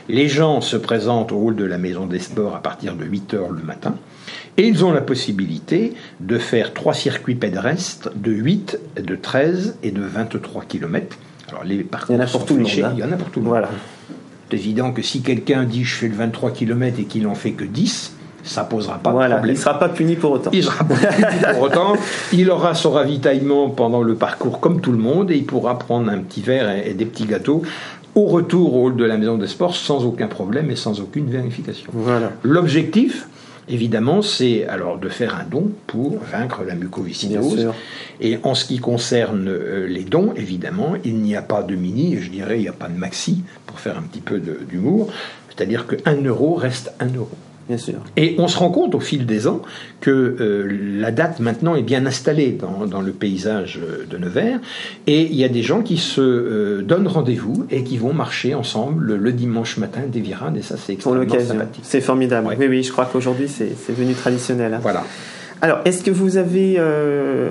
Les 0.10 0.28
gens 0.28 0.62
se 0.62 0.76
présentent 0.76 1.32
au 1.32 1.38
hall 1.38 1.56
de 1.56 1.64
la 1.64 1.78
Maison 1.78 2.06
des 2.08 2.20
Sports 2.20 2.56
à 2.56 2.62
partir 2.62 2.96
de 2.96 3.06
8 3.06 3.34
heures 3.36 3.52
le 3.52 3.62
matin 3.64 3.96
et 4.58 4.68
ils 4.68 4.84
ont 4.84 4.92
la 4.92 5.02
possibilité 5.02 5.94
de 6.20 6.38
faire 6.38 6.74
trois 6.74 6.94
circuits 6.94 7.36
pédestres 7.36 8.10
de 8.16 8.32
8, 8.32 8.80
de 9.02 9.16
13 9.16 9.78
et 9.84 9.92
de 9.92 10.02
23 10.02 10.64
km. 10.68 11.18
Alors 11.50 11.64
les 11.64 11.84
parcours 11.84 12.16
Il 12.16 12.20
y 12.20 12.22
en 12.22 12.26
a 12.26 12.28
pour 12.28 12.46
tout 12.46 12.56
le 12.56 12.62
monde, 12.64 12.72
hein. 12.84 12.92
Il 12.96 13.00
y 13.00 13.04
en 13.04 13.12
a 13.12 13.16
pour 13.16 13.30
tout 13.30 13.40
le 13.40 13.44
monde. 13.46 13.50
Voilà. 13.54 13.70
C'est 14.50 14.58
évident 14.58 14.92
que 14.92 15.02
si 15.04 15.22
quelqu'un 15.22 15.64
dit 15.64 15.84
je 15.84 15.96
fais 15.96 16.08
le 16.08 16.16
23 16.16 16.52
km 16.52 17.00
et 17.00 17.06
qu'il 17.06 17.28
en 17.28 17.36
fait 17.36 17.52
que 17.52 17.64
10, 17.64 18.16
ça 18.44 18.64
posera 18.64 18.98
pas 18.98 19.12
de 19.12 19.16
problème. 19.16 19.42
il 19.46 19.52
ne 19.52 19.56
sera 19.56 19.78
pas 19.78 19.90
puni 19.90 20.16
pour 20.16 20.32
autant. 20.32 20.52
Il 20.54 20.64
sera 20.64 20.84
pas 20.84 20.96
puni 20.96 21.54
pour 21.54 21.62
autant. 21.64 21.94
Il 22.34 22.50
aura 22.50 22.74
son 22.74 22.92
ravitaillement 22.92 23.70
pendant 23.70 24.02
le 24.02 24.16
parcours 24.16 24.60
comme 24.60 24.82
tout 24.82 24.92
le 24.92 24.98
monde 24.98 25.32
et 25.32 25.36
il 25.36 25.46
pourra 25.46 25.78
prendre 25.78 26.10
un 26.12 26.20
petit 26.20 26.42
verre 26.42 26.70
et, 26.70 26.92
et 26.92 26.94
des 26.94 27.06
petits 27.06 27.26
gâteaux 27.26 27.64
au 28.16 28.26
retour 28.26 28.76
au 28.76 28.88
hall 28.88 28.96
de 28.96 29.06
la 29.06 29.18
maison 29.18 29.38
des 29.38 29.48
sports 29.48 29.76
sans 29.76 30.06
aucun 30.06 30.28
problème 30.28 30.72
et 30.72 30.76
sans 30.76 31.00
aucune 31.00 31.30
vérification. 31.30 31.90
Voilà. 31.94 32.32
L'objectif, 32.44 33.28
évidemment, 33.68 34.22
c'est 34.22 34.68
alors 34.68 34.98
de 34.98 35.10
faire 35.10 35.36
un 35.36 35.46
don 35.50 35.72
pour 35.88 36.18
vaincre 36.32 36.64
la 36.66 36.76
mucoviscidose. 36.76 37.70
Et 38.20 38.40
en 38.44 38.56
ce 38.56 38.66
qui 38.66 38.80
concerne 38.80 39.48
euh, 39.48 39.88
les 39.88 40.04
dons, 40.04 40.34
évidemment, 40.36 40.94
il 41.06 41.18
n'y 41.18 41.36
a 41.36 41.42
pas 41.42 41.64
de 41.64 41.76
mini, 41.76 42.18
je 42.20 42.30
dirais, 42.30 42.58
il 42.58 42.64
n'y 42.64 42.68
a 42.68 42.74
pas 42.74 42.90
de 42.90 42.98
maxi, 42.98 43.44
pour 43.66 43.80
faire 43.80 43.98
un 43.98 44.02
petit 44.02 44.22
peu 44.22 44.40
d'humour. 44.40 45.10
C'est-à-dire 45.50 45.88
que 45.88 45.96
1 46.06 46.24
euro 46.24 46.56
reste 46.56 46.94
1 47.00 47.14
euro. 47.16 47.30
Bien 47.70 47.78
sûr. 47.78 48.00
Et 48.18 48.36
on 48.40 48.48
se 48.48 48.58
rend 48.58 48.72
compte 48.72 48.96
au 48.96 49.00
fil 49.00 49.26
des 49.28 49.48
ans 49.48 49.62
que 50.02 50.10
euh, 50.10 50.68
la 51.00 51.12
date 51.12 51.40
maintenant 51.40 51.76
est 51.76 51.84
bien 51.84 52.06
installée 52.08 52.52
dans, 52.52 52.88
dans 52.88 53.00
le 53.02 53.12
paysage 53.12 53.80
euh, 53.82 54.06
de 54.10 54.18
Nevers. 54.18 54.60
Et 55.06 55.22
il 55.22 55.36
y 55.36 55.44
a 55.44 55.50
des 55.50 55.62
gens 55.62 55.82
qui 55.82 55.98
se 55.98 56.20
euh, 56.20 56.82
donnent 56.82 57.08
rendez-vous 57.08 57.68
et 57.70 57.84
qui 57.84 57.98
vont 57.98 58.12
marcher 58.12 58.56
ensemble 58.56 59.06
le, 59.06 59.18
le 59.18 59.32
dimanche 59.32 59.78
matin 59.78 60.02
des 60.12 60.20
virades. 60.20 60.58
Et 60.58 60.64
ça, 60.64 60.78
c'est 60.78 60.94
extrêmement 60.94 61.30
sympathique. 61.40 61.84
C'est 61.84 62.02
formidable. 62.02 62.48
Ouais. 62.48 62.58
Oui, 62.60 62.66
oui, 62.68 62.84
je 62.84 62.92
crois 62.92 63.06
qu'aujourd'hui, 63.06 63.48
c'est 63.48 63.70
devenu 63.88 64.14
traditionnel. 64.14 64.74
hein. 64.74 64.80
Voilà. 64.82 65.04
Alors, 65.62 65.80
est-ce 65.86 66.04
que 66.04 66.12
vous 66.12 66.38
avez 66.38 66.76
euh, 66.80 67.50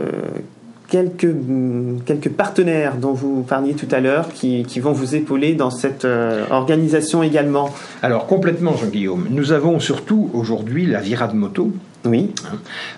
quelques, 0.89 1.25
hum, 1.25 2.01
quelques 2.05 2.31
partenaires 2.31 2.97
dont 2.97 3.13
vous 3.13 3.43
parliez 3.43 3.75
tout 3.75 3.89
à 3.91 4.01
l'heure 4.01 4.29
qui, 4.31 4.65
qui 4.65 4.81
vont 4.81 4.93
vous 4.93 5.15
épauler 5.15 5.55
dans 5.55 5.71
cette 5.71 6.05
euh, 6.05 6.45
organisation 6.51 7.23
également 7.23 7.71
Alors, 8.03 8.27
complètement, 8.27 8.75
Jean-Guillaume. 8.77 9.27
Nous 9.31 9.53
avons 9.53 9.79
surtout 9.79 10.31
aujourd'hui 10.33 10.87
la 10.87 11.01
virade 11.01 11.35
moto. 11.35 11.73
Oui, 12.05 12.33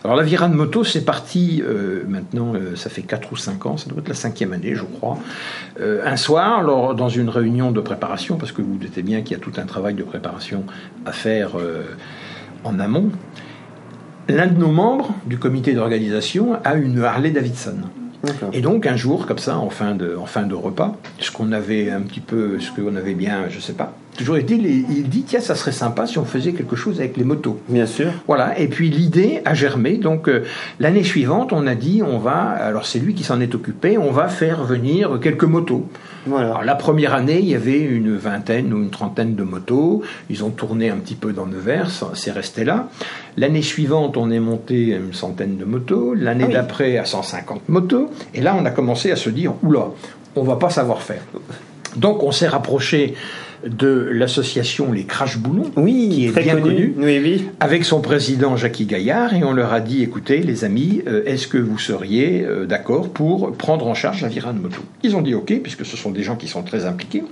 Alors 0.05 0.15
la 0.15 0.23
virade 0.23 0.53
moto, 0.53 0.85
c'est 0.85 1.05
parti 1.05 1.63
euh, 1.67 2.05
maintenant, 2.07 2.53
euh, 2.55 2.77
ça 2.77 2.91
fait 2.91 3.03
4 3.03 3.33
ou 3.33 3.37
5 3.37 3.67
ans, 3.67 3.77
ça 3.79 3.89
doit 3.89 4.01
être 4.01 4.09
la 4.09 4.15
cinquième 4.15 4.53
année, 4.53 4.75
je 4.75 4.85
crois. 4.85 5.19
Un 5.81 6.17
soir, 6.17 6.63
lors, 6.63 6.95
dans 6.95 7.09
une 7.09 7.31
réunion 7.31 7.73
de 7.73 7.81
préparation, 7.81 8.37
parce 8.37 8.53
que 8.53 8.61
vous 8.61 8.73
vous 8.73 8.79
doutez 8.79 9.03
bien 9.03 9.23
qu'il 9.23 9.37
y 9.37 9.41
a 9.41 9.43
tout 9.43 9.53
un 9.57 9.65
travail 9.65 9.95
de 9.95 10.03
préparation 10.03 10.65
à 11.07 11.13
faire 11.13 11.53
en 12.63 12.79
amont, 12.79 13.11
l'un 14.31 14.47
de 14.47 14.59
nos 14.59 14.71
membres 14.71 15.15
du 15.27 15.39
comité 15.39 15.73
d'organisation 15.73 16.59
a 16.65 16.75
une 16.75 17.03
Harley 17.03 17.31
Davidson. 17.31 17.77
Et 18.53 18.61
donc 18.61 18.87
un 18.87 18.97
jour, 18.97 19.27
comme 19.27 19.39
ça, 19.39 19.59
en 19.59 19.71
fin 19.71 19.95
de, 19.95 20.15
en 20.17 20.27
fin 20.27 20.43
de 20.43 20.55
repas, 20.55 20.97
ce 21.19 21.31
qu'on 21.31 21.53
avait 21.53 21.91
un 21.91 22.03
petit 22.03 22.21
peu, 22.21 22.61
ce 22.61 22.71
qu'on 22.71 22.97
avait 22.97 23.15
bien, 23.15 23.45
je 23.49 23.61
sais 23.61 23.73
pas, 23.73 23.95
toujours 24.17 24.37
est-il, 24.37 24.67
il, 24.67 24.85
il 24.91 25.09
dit 25.09 25.23
tiens, 25.27 25.41
ça 25.41 25.55
serait 25.55 25.73
sympa 25.73 26.07
si 26.07 26.19
on 26.19 26.25
faisait 26.25 26.53
quelque 26.53 26.77
chose 26.77 27.01
avec 27.01 27.17
les 27.17 27.25
motos. 27.25 27.59
Bien 27.69 27.87
sûr. 27.87 28.11
Voilà, 28.27 28.59
et 28.59 28.69
puis 28.69 28.91
l'idée 28.91 29.41
a 29.45 29.55
germé. 29.55 29.97
Donc 29.97 30.29
euh, 30.29 30.45
l'année 30.79 31.05
suivante, 31.05 31.53
on 31.53 31.67
a 31.67 31.75
dit 31.75 32.03
on 32.07 32.19
va, 32.19 32.37
alors 32.39 32.87
c'est 32.87 32.99
lui 32.99 33.15
qui 33.15 33.25
s'en 33.25 33.41
est 33.41 33.55
occupé, 33.55 33.99
on 33.99 34.11
va 34.11 34.29
faire 34.29 34.65
venir 34.65 35.19
quelques 35.23 35.45
motos. 35.45 35.87
Voilà. 36.27 36.49
Alors 36.49 36.65
la 36.65 36.75
première 36.75 37.15
année, 37.15 37.39
il 37.39 37.49
y 37.49 37.55
avait 37.55 37.81
une 37.81 38.15
vingtaine 38.17 38.73
ou 38.75 38.79
une 38.79 38.91
trentaine 38.91 39.35
de 39.35 39.43
motos. 39.43 40.03
Ils 40.29 40.45
ont 40.45 40.51
tourné 40.51 40.91
un 40.91 40.97
petit 40.97 41.15
peu 41.15 41.33
dans 41.33 41.47
Nevers, 41.47 41.91
c'est 42.15 42.33
resté 42.33 42.65
là. 42.65 42.89
L'année 43.37 43.63
suivante, 43.63 44.17
on 44.17 44.31
est 44.31 44.41
monté 44.41 44.95
à 44.95 44.99
une 44.99 45.15
centaine 45.15 45.57
de 45.57 45.65
motos. 45.65 46.15
L'année 46.15 46.45
Ah 46.45 46.49
oui. 46.49 46.55
d'après, 46.55 46.99
à 46.99 47.05
150 47.05 47.69
motos. 47.69 48.11
Et 48.35 48.43
là, 48.43 48.55
on 48.59 48.65
a 48.67 48.71
commencé 48.71 49.11
à 49.11 49.17
se 49.17 49.31
dire 49.31 49.55
oula, 49.63 49.87
on 50.37 50.43
va 50.43 50.57
pas 50.57 50.69
savoir 50.71 51.01
faire. 51.01 51.23
Donc 51.97 52.23
on 52.23 52.33
s'est 52.33 52.49
rapproché 52.49 53.15
de 53.67 54.09
l'association 54.13 54.93
Les 54.93 55.05
Crash 55.05 55.39
Boulons, 55.39 55.71
Oui, 55.77 56.09
qui 56.13 56.27
est 56.27 56.31
très 56.33 56.43
bien 56.43 56.57
connu. 56.57 56.93
connue 56.93 56.95
Oui, 57.07 57.21
oui. 57.23 57.45
avec 57.61 57.85
son 57.85 58.01
président 58.01 58.57
Jackie 58.57 58.87
Gaillard 58.87 59.35
et 59.35 59.45
on 59.45 59.53
leur 59.53 59.73
a 59.73 59.81
dit 59.81 60.03
écoutez 60.03 60.39
les 60.39 60.65
amis, 60.65 61.03
euh, 61.07 61.23
est-ce 61.27 61.47
que 61.47 61.59
vous 61.59 61.79
seriez 61.79 62.43
euh, 62.45 62.65
d'accord 62.67 63.11
pour 63.11 63.53
prendre 63.53 63.87
en 63.87 63.95
charge 63.95 64.23
la 64.23 64.29
virade 64.29 64.61
moto? 64.61 64.81
Ils 65.03 65.15
ont 65.17 65.23
dit 65.23 65.35
ok 65.35 65.61
puisque 65.63 65.85
ce 65.85 65.97
sont 65.97 66.11
des 66.11 66.23
gens 66.23 66.37
qui 66.37 66.49
sont 66.49 66.63
très 66.63 66.85
impliqués. 66.87 67.23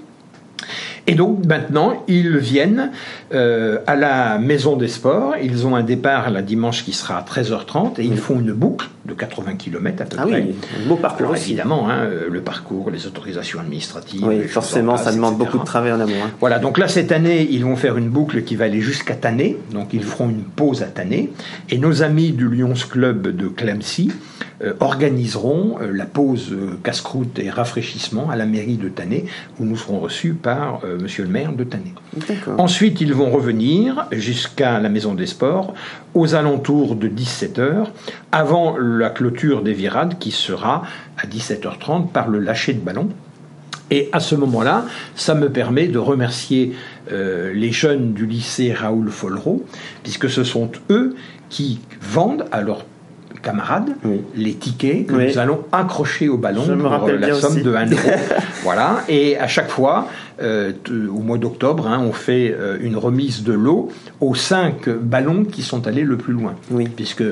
Et 1.09 1.15
donc 1.15 1.45
maintenant, 1.47 2.05
ils 2.07 2.37
viennent 2.37 2.91
euh, 3.35 3.79
à 3.87 3.97
la 3.97 4.39
Maison 4.39 4.77
des 4.77 4.89
Sports. 4.89 5.35
Ils 5.43 5.67
ont 5.67 5.75
un 5.75 5.83
départ 5.83 6.31
la 6.31 6.43
dimanche 6.43 6.85
qui 6.85 6.93
sera 6.93 7.17
à 7.17 7.23
13h30 7.25 7.99
et 7.99 8.05
ils 8.05 8.19
font 8.19 8.39
une 8.39 8.53
boucle 8.53 8.89
de 9.07 9.15
80 9.15 9.55
km 9.55 10.03
à 10.03 10.05
peu 10.05 10.17
Ah 10.21 10.27
près. 10.27 10.43
oui, 10.43 10.55
un 10.85 10.87
beau 10.89 10.97
parcours 10.97 11.21
Alors 11.21 11.33
aussi. 11.33 11.53
évidemment, 11.53 11.89
hein, 11.89 12.01
euh, 12.05 12.29
le 12.31 12.41
parcours, 12.43 12.91
les 12.91 13.07
autorisations 13.07 13.59
administratives. 13.59 14.23
Oui, 14.27 14.43
forcément, 14.49 14.93
en 14.93 14.97
ça 14.99 15.11
demande 15.13 15.35
etc. 15.37 15.47
beaucoup 15.47 15.59
de 15.59 15.65
travail 15.67 15.93
en 15.93 16.01
amont. 16.01 16.13
hein. 16.27 16.31
Voilà, 16.41 16.59
donc 16.59 16.77
là, 16.77 16.89
cette 16.89 17.11
année, 17.11 17.49
ils 17.51 17.65
vont 17.65 17.77
faire 17.77 17.97
une 17.97 18.11
boucle 18.11 18.43
qui 18.43 18.55
va 18.55 18.67
aller 18.67 18.83
jusqu'à 18.83 19.15
Tanné. 19.15 19.57
Donc, 19.73 19.95
ils 19.95 20.05
feront 20.05 20.29
une 20.29 20.43
pause 20.43 20.83
à 20.83 20.87
Tanné. 20.87 21.31
Et 21.71 21.79
nos 21.79 22.03
amis 22.03 22.33
du 22.33 22.49
Lions 22.49 22.75
Club 22.91 23.35
de 23.35 23.49
Clemcy 23.49 24.11
euh, 24.13 24.45
organiseront 24.81 25.79
euh, 25.81 25.93
la 25.93 26.07
pause 26.07 26.53
euh, 26.53 26.79
casse-croûte 26.83 27.39
et 27.39 27.51
rafraîchissement 27.51 28.29
à 28.31 28.37
la 28.37 28.47
mairie 28.47 28.77
de 28.77 28.89
Tanné, 28.89 29.27
où 29.61 29.65
nous 29.65 29.77
serons 29.77 30.01
reçus 30.01 30.33
par 30.33 30.81
euh, 30.85 30.99
monsieur 30.99 31.25
le 31.25 31.31
maire 31.31 31.53
de. 31.53 31.65
D'accord. 31.65 32.59
Ensuite, 32.59 33.01
ils 33.01 33.13
vont 33.13 33.31
revenir 33.31 34.07
jusqu'à 34.13 34.81
la 34.81 34.89
Maison 34.89 35.15
des 35.15 35.27
Sports 35.27 35.75
aux 36.15 36.35
alentours 36.35 36.97
de 36.97 37.09
17h, 37.09 37.87
avant 38.33 38.77
la 38.79 39.11
clôture 39.11 39.63
des 39.63 39.73
virades 39.73 40.19
qui 40.19 40.31
sera 40.31 40.83
à 41.19 41.27
17h30 41.27 42.09
par 42.09 42.29
le 42.29 42.39
lâcher 42.39 42.73
de 42.73 42.81
ballon. 42.81 43.09
Et 43.91 44.11
à 44.13 44.21
ce 44.21 44.35
moment-là, 44.35 44.85
ça 45.15 45.35
me 45.35 45.51
permet 45.51 45.89
de 45.89 45.99
remercier 45.99 46.75
euh, 47.11 47.53
les 47.55 47.73
jeunes 47.73 48.13
du 48.13 48.27
lycée 48.27 48.73
Raoul 48.73 49.11
Follereau, 49.11 49.65
puisque 50.03 50.29
ce 50.29 50.45
sont 50.45 50.71
eux 50.91 51.17
qui 51.49 51.81
vendent 52.03 52.45
à 52.53 52.61
leurs 52.61 52.85
camarades 53.43 53.91
Oui. 54.05 54.23
les 54.35 54.55
tickets 54.55 55.07
que 55.07 55.15
Oui. 55.15 55.27
nous 55.29 55.39
allons 55.39 55.61
accrocher 55.73 56.29
au 56.29 56.37
ballon 56.37 56.63
Je 56.67 56.73
me 56.73 56.83
pour 56.83 56.91
rappelle 56.91 57.17
euh, 57.23 57.29
la 57.29 57.35
somme 57.35 57.53
aussi. 57.55 57.63
de 57.63 57.75
1 57.75 57.87
euro. 57.91 58.01
voilà, 58.63 59.03
et 59.09 59.39
à 59.39 59.47
chaque 59.49 59.71
fois, 59.71 60.09
euh, 60.43 60.73
au 60.91 61.21
mois 61.21 61.39
d'octobre, 61.39 61.87
hein, 61.87 62.01
on 62.07 62.13
fait 62.13 62.55
euh, 62.59 62.77
une 62.81 62.97
remise 62.97 63.43
de 63.45 63.53
lot 63.53 63.91
aux 64.21 64.35
cinq 64.35 64.89
ballons 64.89 65.45
qui 65.45 65.63
sont 65.63 65.87
allés 65.87 66.05
le 66.05 66.17
plus 66.17 66.33
loin. 66.33 66.55
Oui. 66.71 66.89
Puisque 66.95 67.25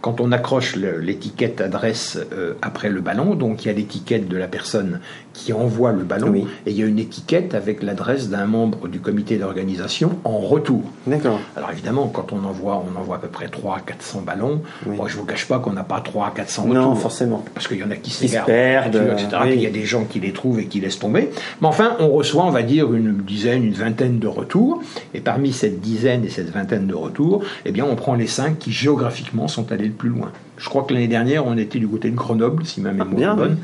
quand 0.00 0.20
on 0.20 0.30
accroche 0.32 0.76
l'étiquette 0.76 1.60
adresse 1.60 2.18
euh, 2.32 2.54
après 2.62 2.88
le 2.88 3.00
ballon, 3.00 3.34
donc 3.34 3.64
il 3.64 3.68
y 3.68 3.70
a 3.70 3.74
l'étiquette 3.74 4.28
de 4.28 4.36
la 4.36 4.46
personne 4.46 5.00
qui 5.32 5.52
envoie 5.52 5.92
le 5.92 6.02
ballon, 6.02 6.30
Oui. 6.30 6.46
et 6.66 6.70
il 6.72 6.76
y 6.78 6.82
a 6.82 6.86
une 6.86 6.98
étiquette 6.98 7.54
avec 7.54 7.82
l'adresse 7.82 8.28
d'un 8.28 8.46
membre 8.46 8.88
du 8.88 8.98
comité 9.00 9.36
d'organisation 9.36 10.18
en 10.24 10.38
retour. 10.38 10.82
D'accord. 11.06 11.38
Alors 11.56 11.70
évidemment, 11.70 12.08
quand 12.08 12.32
on 12.32 12.44
envoie, 12.44 12.82
on 12.92 12.98
envoie 12.98 13.16
à 13.16 13.18
peu 13.18 13.28
près 13.28 13.48
3 13.48 13.76
à 13.76 13.80
400 13.80 14.22
ballons. 14.22 14.62
Oui. 14.86 14.96
Moi, 14.96 15.06
je 15.08 15.16
vous 15.16 15.24
cache 15.24 15.46
pas 15.46 15.58
qu'on 15.60 15.72
n'a 15.72 15.84
pas 15.84 16.00
3 16.00 16.26
à 16.26 16.30
400 16.30 16.66
Non, 16.66 16.74
retours. 16.90 17.00
forcément. 17.00 17.44
Parce 17.54 17.68
qu'il 17.68 17.78
y 17.78 17.84
en 17.84 17.90
a 17.90 17.96
qui 17.96 18.10
se 18.10 18.26
s'égarent, 18.26 18.46
perdent, 18.46 18.96
etc. 18.96 19.28
euh, 19.32 19.38
oui. 19.42 19.48
Puis 19.50 19.54
il 19.58 19.62
y 19.62 19.66
a 19.66 19.70
des 19.70 19.84
gens 19.84 20.04
qui 20.04 20.18
les 20.20 20.32
trouvent 20.32 20.58
et 20.58 20.66
qui 20.66 20.80
laissent 20.80 20.98
tomber. 20.98 21.30
Mais 21.60 21.68
enfin, 21.68 21.96
on 22.00 22.08
reçoit, 22.08 22.44
on 22.44 22.50
va 22.50 22.62
dire, 22.62 22.92
une 22.92 23.16
dizaine, 23.18 23.64
une 23.64 23.74
vingtaine 23.74 24.18
de 24.18 24.26
retours. 24.28 24.82
Et 25.14 25.20
parmi 25.20 25.52
cette 25.52 25.80
dizaine 25.80 26.24
et 26.24 26.30
cette 26.30 26.50
vingtaine 26.50 26.86
de 26.86 26.94
retours, 26.94 27.44
eh 27.64 27.70
bien, 27.70 27.84
on 27.88 27.94
prend 27.94 28.14
les 28.14 28.26
5 28.26 28.58
qui 28.58 28.72
géographiquement 28.72 29.46
sont 29.48 29.70
allés 29.70 29.86
le 29.86 29.92
plus 29.98 30.08
loin. 30.08 30.32
Je 30.56 30.68
crois 30.68 30.84
que 30.84 30.94
l'année 30.94 31.08
dernière, 31.08 31.46
on 31.46 31.56
était 31.56 31.78
du 31.78 31.86
côté 31.86 32.10
de 32.10 32.16
Grenoble, 32.16 32.64
si 32.64 32.80
ma 32.80 32.92
mémoire 32.92 33.08
bien, 33.08 33.32
est 33.34 33.36
bonne. 33.36 33.58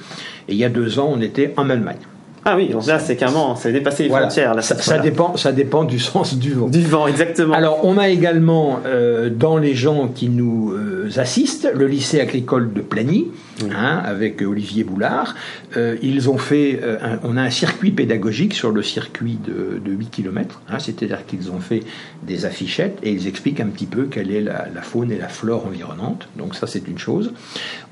Et 0.49 0.53
il 0.53 0.59
y 0.59 0.64
a 0.64 0.69
deux 0.69 0.99
ans, 0.99 1.11
on 1.11 1.21
était 1.21 1.55
en 1.57 1.71
Allemagne. 1.71 1.99
Ah 2.47 2.57
oui, 2.57 2.69
donc 2.69 2.87
là, 2.87 2.99
c'est 2.99 3.17
carrément, 3.17 3.57
ça 3.57 3.71
a 3.71 3.73
dépassé 3.73 4.03
les 4.05 4.09
Voilà. 4.11 4.27
frontières. 4.27 4.55
Là, 4.55 4.61
ça, 4.63 4.99
dépend, 4.99 5.37
ça 5.37 5.53
dépend 5.53 5.85
du 5.85 5.99
sens 6.11 6.37
du 6.37 6.53
vent. 6.53 6.69
Du 6.69 6.83
vent, 6.83 7.07
exactement. 7.07 7.55
Alors, 7.55 7.81
on 7.85 7.97
a 7.97 8.09
également 8.09 8.81
euh, 8.87 9.31
dans 9.31 9.57
les 9.57 9.75
gens 9.75 10.09
qui 10.09 10.29
nous 10.29 10.73
euh, 10.73 11.09
assistent 11.17 11.71
le 11.75 11.87
lycée 11.87 12.21
agricole 12.21 12.73
de 12.73 12.81
Plagny, 12.83 13.29
hein, 13.75 14.03
avec 14.05 14.43
Olivier 14.43 14.85
Boulard. 14.85 15.35
Euh, 15.77 15.97
ils 16.03 16.29
ont 16.29 16.37
fait, 16.39 16.81
euh, 16.83 16.99
un- 17.03 17.19
on 17.25 17.37
a 17.37 17.43
un 17.43 17.51
circuit 17.51 17.93
pédagogique 17.93 18.53
sur 18.55 18.71
le 18.73 18.83
circuit 18.83 19.39
de, 19.47 19.79
de 19.85 19.93
8 19.97 20.11
km, 20.11 20.61
c'est-à-dire 20.79 21.25
qu'ils 21.27 21.51
ont 21.51 21.61
fait 21.61 21.81
des 22.25 22.45
affichettes 22.45 22.99
et 23.03 23.11
ils 23.11 23.27
expliquent 23.27 23.61
un 23.61 23.67
petit 23.69 23.87
peu 23.87 24.05
quelle 24.05 24.31
est 24.31 24.41
la, 24.43 24.67
la 24.75 24.83
faune 24.83 25.11
et 25.11 25.19
la 25.19 25.29
flore 25.29 25.67
environnante. 25.67 26.29
Donc 26.37 26.55
ça, 26.55 26.67
c'est 26.67 26.87
une 26.89 26.99
chose. 26.99 27.33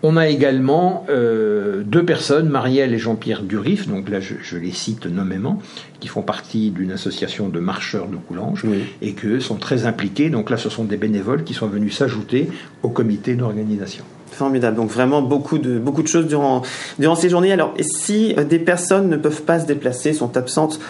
On 0.03 0.17
a 0.17 0.29
également 0.29 1.07
euh, 1.09 1.83
deux 1.85 2.05
personnes, 2.05 2.49
Marielle 2.49 2.93
et 2.93 2.99
Jean-Pierre 2.99 3.43
Durif, 3.43 3.89
donc 3.89 4.09
là 4.11 4.21
je, 4.21 4.35
je 4.43 4.59
les 4.59 4.73
cite 4.73 5.07
nommément, 5.07 5.61
qui 6.01 6.09
font 6.09 6.23
partie 6.23 6.71
d'une 6.71 6.93
association 6.93 7.49
de 7.49 7.61
marcheurs 7.61 8.09
de 8.09 8.17
Coulanges 8.17 8.65
Oui. 8.65 8.85
et 9.01 9.13
que 9.13 9.41
sont 9.41 9.57
très 9.57 9.87
impliqués. 9.87 10.31
Donc 10.31 10.51
là, 10.51 10.57
ce 10.57 10.69
sont 10.69 10.85
des 10.85 10.97
bénévoles 10.97 11.45
qui 11.45 11.55
sont 11.55 11.69
venus 11.69 11.97
s'ajouter 11.97 12.49
au 12.83 12.89
comité 12.89 13.35
d'organisation. 13.35 14.05
Formidable. 14.33 14.77
Donc 14.77 14.91
vraiment 14.91 15.21
beaucoup 15.21 15.59
de 15.59 15.79
beaucoup 15.79 16.03
de 16.03 16.09
choses 16.09 16.27
durant 16.27 16.63
durant 16.99 17.15
ces 17.15 17.29
journées. 17.29 17.53
Alors 17.53 17.75
si 17.81 18.35
euh, 18.39 18.45
des 18.45 18.59
personnes 18.59 19.11
ne 19.11 19.17
peuvent 19.17 19.43
pas 19.43 19.61
se 19.61 19.67
déplacer, 19.67 20.15
sont 20.15 20.37
absentes, 20.39 20.81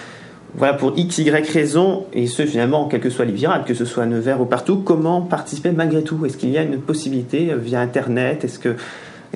voilà 0.54 0.74
pour 0.74 0.92
x 0.96 1.18
y 1.18 1.30
raison, 1.30 2.06
et 2.12 2.28
ce 2.28 2.46
finalement 2.46 2.86
quelles 2.86 3.00
que 3.00 3.10
soient 3.10 3.24
les 3.24 3.34
que 3.66 3.74
ce 3.74 3.84
soit 3.84 4.04
à 4.04 4.06
Nevers 4.06 4.40
ou 4.40 4.44
partout, 4.44 4.76
comment 4.76 5.22
participer 5.22 5.72
malgré 5.72 6.04
tout? 6.04 6.24
Est-ce 6.24 6.36
qu'il 6.36 6.50
y 6.50 6.58
a 6.58 6.62
une 6.62 6.78
possibilité 6.78 7.50
euh, 7.50 7.56
via 7.56 7.80
internet? 7.80 8.44
Est-ce 8.44 8.60
que 8.60 8.76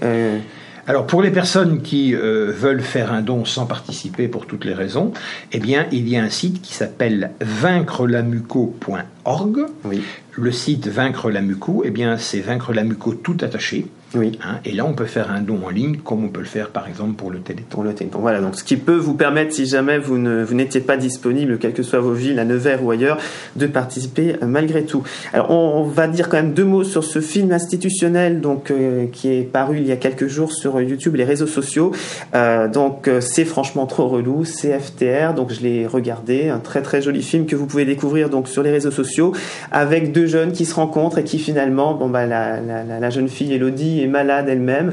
euh, 0.03 0.39
Alors 0.89 1.05
pour 1.05 1.21
les 1.21 1.33
personnes 1.33 1.83
qui 1.83 2.15
euh, 2.15 2.53
veulent 2.53 2.81
faire 2.81 3.13
un 3.13 3.21
don 3.21 3.45
sans 3.45 3.67
participer 3.67 4.29
pour 4.29 4.47
toutes 4.47 4.65
les 4.65 4.73
raisons, 4.73 5.13
eh 5.51 5.59
bien 5.59 5.89
il 5.91 6.09
y 6.09 6.17
a 6.17 6.23
un 6.23 6.31
site 6.31 6.63
qui 6.63 6.75
s'appelle 6.75 7.33
vaincrelamuco.org. 7.41 9.67
oui 9.85 10.05
Le 10.31 10.53
site 10.53 10.87
Vaincre 10.87 11.33
la 11.33 11.43
Muco, 11.43 11.83
eh 11.85 11.91
bien 11.91 12.19
c'est 12.19 12.39
Vaincre 12.39 12.73
la 12.73 12.85
Muco 12.85 13.15
tout 13.15 13.37
attaché. 13.41 13.89
Oui 14.15 14.39
hein, 14.45 14.57
et 14.65 14.73
là 14.73 14.85
on 14.85 14.93
peut 14.93 15.05
faire 15.05 15.31
un 15.31 15.41
don 15.41 15.61
en 15.65 15.71
ligne 15.71 15.97
comme 15.97 16.25
on 16.25 16.29
peut 16.29 16.41
le 16.41 16.47
faire 16.47 16.71
par 16.71 16.89
exemple 16.89 17.15
pour 17.15 17.31
le 17.31 17.41
Téléthon. 17.41 17.67
pour 17.71 17.83
le 17.83 17.95
Téléthon. 17.95 18.21
Voilà, 18.21 18.41
donc 18.41 18.57
ce 18.57 18.65
qui 18.65 18.77
peut 18.77 18.97
vous 18.97 19.15
permettre, 19.15 19.53
si 19.53 19.67
jamais 19.67 19.99
vous 19.99 20.19
ne 20.19 20.45
vous 20.45 20.55
n'étiez 20.55 20.81
pas 20.81 20.97
disponible, 20.97 21.59
quelles 21.59 21.73
que 21.73 21.83
soient 21.83 22.01
vos 22.01 22.13
villes, 22.13 22.39
à 22.39 22.45
Nevers 22.45 22.85
ou 22.85 22.91
ailleurs, 22.91 23.19
de 23.57 23.67
participer 23.67 24.37
euh, 24.43 24.47
malgré 24.47 24.85
tout. 24.85 25.03
Alors, 25.33 25.51
on, 25.51 25.81
on 25.81 25.85
va 25.85 26.09
dire 26.09 26.29
quand 26.29 26.37
même 26.37 26.53
deux 26.53 26.65
mots 26.65 26.85
sur 26.85 27.05
ce 27.05 27.21
film 27.21 27.53
institutionnel, 27.53 28.41
donc 28.41 28.71
euh, 28.71 29.07
qui 29.13 29.29
est 29.29 29.43
paru 29.43 29.79
il 29.79 29.87
y 29.87 29.93
a 29.93 29.97
quelques 29.97 30.27
jours 30.27 30.53
sur 30.53 30.81
YouTube, 30.81 31.15
et 31.15 31.19
les 31.19 31.25
réseaux 31.25 31.47
sociaux. 31.47 31.93
Euh, 32.35 32.69
donc, 32.69 33.11
c'est 33.21 33.45
franchement 33.45 33.87
trop 33.87 34.09
relou, 34.09 34.45
c'est 34.45 34.79
FTR. 34.79 35.35
Donc, 35.35 35.53
je 35.53 35.61
l'ai 35.61 35.87
regardé, 35.87 36.49
un 36.49 36.59
très 36.59 36.83
très 36.83 37.03
joli 37.03 37.23
film 37.23 37.47
que 37.47 37.57
vous 37.57 37.67
pouvez 37.67 37.85
découvrir 37.85 38.31
donc 38.31 38.49
sur 38.49 38.63
les 38.63 38.71
réseaux 38.71 38.91
sociaux, 38.91 39.33
avec 39.73 40.13
deux 40.13 40.27
jeunes 40.27 40.53
qui 40.53 40.65
se 40.65 40.75
rencontrent 40.75 41.19
et 41.19 41.25
qui 41.25 41.39
finalement, 41.39 41.95
bon 41.95 42.09
bah 42.09 42.27
la, 42.27 42.61
la, 42.61 42.85
la 43.01 43.11
jeune 43.11 43.29
fille 43.29 43.53
Elodie 43.53 43.96
est 44.03 44.07
malade 44.09 44.47
elle-même. 44.49 44.93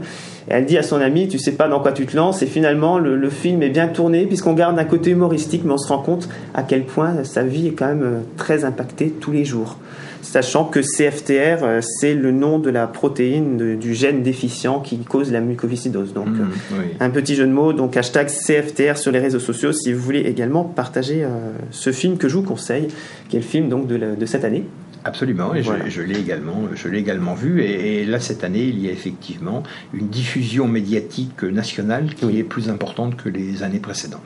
Elle 0.49 0.65
dit 0.65 0.77
à 0.77 0.83
son 0.83 0.99
ami, 0.99 1.27
tu 1.29 1.39
sais 1.39 1.53
pas 1.53 1.67
dans 1.69 1.79
quoi 1.79 1.93
tu 1.93 2.05
te 2.05 2.15
lances. 2.17 2.41
Et 2.41 2.45
finalement, 2.47 2.99
le, 2.99 3.15
le 3.15 3.29
film 3.29 3.63
est 3.63 3.69
bien 3.69 3.87
tourné 3.87 4.25
puisqu'on 4.25 4.53
garde 4.53 4.77
un 4.77 4.83
côté 4.85 5.11
humoristique, 5.11 5.61
mais 5.65 5.71
on 5.73 5.77
se 5.77 5.87
rend 5.87 5.99
compte 5.99 6.27
à 6.53 6.63
quel 6.63 6.83
point 6.83 7.23
sa 7.23 7.43
vie 7.43 7.67
est 7.67 7.71
quand 7.71 7.87
même 7.87 8.03
euh, 8.03 8.19
très 8.37 8.65
impactée 8.65 9.09
tous 9.09 9.31
les 9.31 9.45
jours. 9.45 9.77
Sachant 10.21 10.63
que 10.65 10.79
CFTR, 10.79 11.63
euh, 11.63 11.79
c'est 11.81 12.13
le 12.13 12.31
nom 12.31 12.57
de 12.59 12.69
la 12.69 12.87
protéine 12.87 13.57
de- 13.57 13.75
du 13.75 13.93
gène 13.93 14.21
déficient 14.23 14.79
qui 14.79 14.97
cause 14.99 15.31
la 15.31 15.41
mucoviscidose. 15.41 16.13
Donc, 16.13 16.27
euh, 16.27 16.45
oui. 16.73 16.85
un 16.99 17.09
petit 17.09 17.35
jeu 17.35 17.45
de 17.45 17.51
mots, 17.51 17.71
donc 17.73 17.95
hashtag 17.97 18.27
CFTR 18.27 18.97
sur 18.97 19.11
les 19.11 19.19
réseaux 19.19 19.39
sociaux 19.39 19.71
si 19.73 19.91
vous 19.93 20.01
voulez 20.01 20.21
également 20.21 20.63
partager 20.63 21.23
euh, 21.23 21.27
ce 21.71 21.91
film 21.91 22.17
que 22.17 22.27
je 22.29 22.35
vous 22.37 22.43
conseille, 22.43 22.87
qui 23.29 23.35
est 23.35 23.39
le 23.39 23.45
film 23.45 23.67
donc 23.69 23.87
de, 23.87 23.95
la- 23.95 24.15
de 24.15 24.25
cette 24.25 24.43
année. 24.45 24.63
Absolument, 25.05 25.53
et 25.53 25.59
je- 25.61 25.65
Voilà. 25.65 25.89
je, 25.89 26.01
l'ai 26.01 26.17
également, 26.19 26.61
je 26.73 26.87
l'ai 26.87 26.99
également 26.99 27.33
vu. 27.33 27.61
Et, 27.61 28.01
et 28.01 28.05
là, 28.05 28.19
cette 28.19 28.43
année, 28.43 28.63
il 28.63 28.79
y 28.79 28.87
a 28.87 28.91
effectivement 28.91 29.63
une 29.93 30.07
diffusion 30.07 30.67
médiatique 30.67 31.43
nationale 31.43 32.13
qui 32.15 32.25
Oui. 32.25 32.37
est 32.39 32.43
plus 32.43 32.69
importante 32.69 33.17
que 33.17 33.27
les 33.29 33.63
années 33.63 33.79
précédentes. 33.79 34.21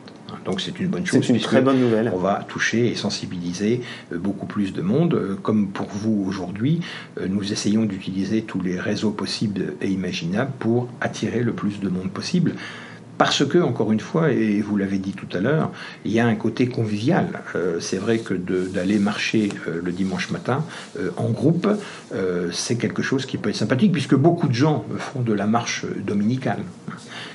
Donc 0.46 0.62
c'est 0.62 0.80
une 0.80 0.88
bonne 0.88 1.06
chose. 1.06 1.20
C'est 1.22 1.28
une 1.30 1.36
puisque 1.36 1.50
très 1.50 1.62
bonne 1.62 1.80
nouvelle. 1.80 2.10
On 2.14 2.20
va 2.20 2.46
toucher 2.48 2.88
et 2.90 2.96
sensibiliser 2.96 3.82
euh, 4.14 4.18
beaucoup 4.18 4.46
plus 4.46 4.72
de 4.72 4.82
monde. 4.82 5.14
Euh, 5.14 5.36
Comme 5.42 5.68
pour 5.68 5.88
vous 5.88 6.24
aujourd'hui, 6.26 6.80
euh, 7.20 7.28
nous 7.30 7.52
essayons 7.52 7.84
d'utiliser 7.84 8.44
tous 8.44 8.62
les 8.62 8.80
réseaux 8.80 9.12
possibles 9.12 9.74
et 9.82 9.90
imaginables 9.90 10.52
pour 10.60 10.88
attirer 11.02 11.42
le 11.44 11.52
plus 11.52 11.82
de 11.82 11.90
monde 11.90 12.12
possible. 12.12 12.54
Parce 13.18 13.46
que, 13.46 13.58
encore 13.58 13.92
une 13.92 14.00
fois, 14.00 14.32
et 14.32 14.62
vous 14.62 14.78
l'avez 14.78 15.00
dit 15.00 15.14
tout 15.14 15.28
à 15.36 15.40
l'heure, 15.40 15.72
il 16.06 16.12
y 16.12 16.20
a 16.20 16.26
un 16.26 16.36
côté 16.36 16.68
convivial. 16.68 17.42
Euh, 17.56 17.80
c'est 17.80 17.98
vrai 17.98 18.20
que 18.20 18.34
d'aller 18.34 19.00
marcher 19.00 19.50
euh, 19.68 19.82
le 19.84 19.92
dimanche 19.92 20.30
matin 20.30 20.64
euh, 21.00 21.10
en 21.18 21.30
groupe, 21.30 21.68
c'est 22.52 22.78
quelque 22.78 23.02
chose 23.02 23.26
qui 23.26 23.38
peut 23.38 23.50
être 23.50 23.56
sympathique, 23.56 23.92
puisque 23.92 24.16
beaucoup 24.16 24.48
de 24.48 24.54
gens 24.54 24.86
font 24.98 25.22
de 25.22 25.34
la 25.34 25.46
marche 25.46 25.86
dominicale. 26.06 26.60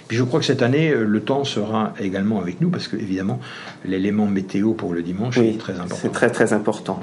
Puis 0.08 0.16
je 0.16 0.24
crois 0.24 0.40
que 0.40 0.46
cette 0.46 0.62
année, 0.62 0.94
le 0.94 1.20
temps 1.20 1.44
sera 1.44 1.94
également 2.00 2.40
avec 2.40 2.60
nous, 2.60 2.70
parce 2.70 2.88
que 2.88 2.96
évidemment, 2.96 3.40
l'élément 3.84 4.26
météo 4.26 4.72
pour 4.72 4.92
le 4.92 5.02
dimanche 5.02 5.36
Oui, 5.38 5.48
est 5.48 5.58
très 5.58 5.74
important. 5.74 5.98
C'est 6.00 6.12
très 6.12 6.30
très 6.30 6.52
important. 6.52 7.00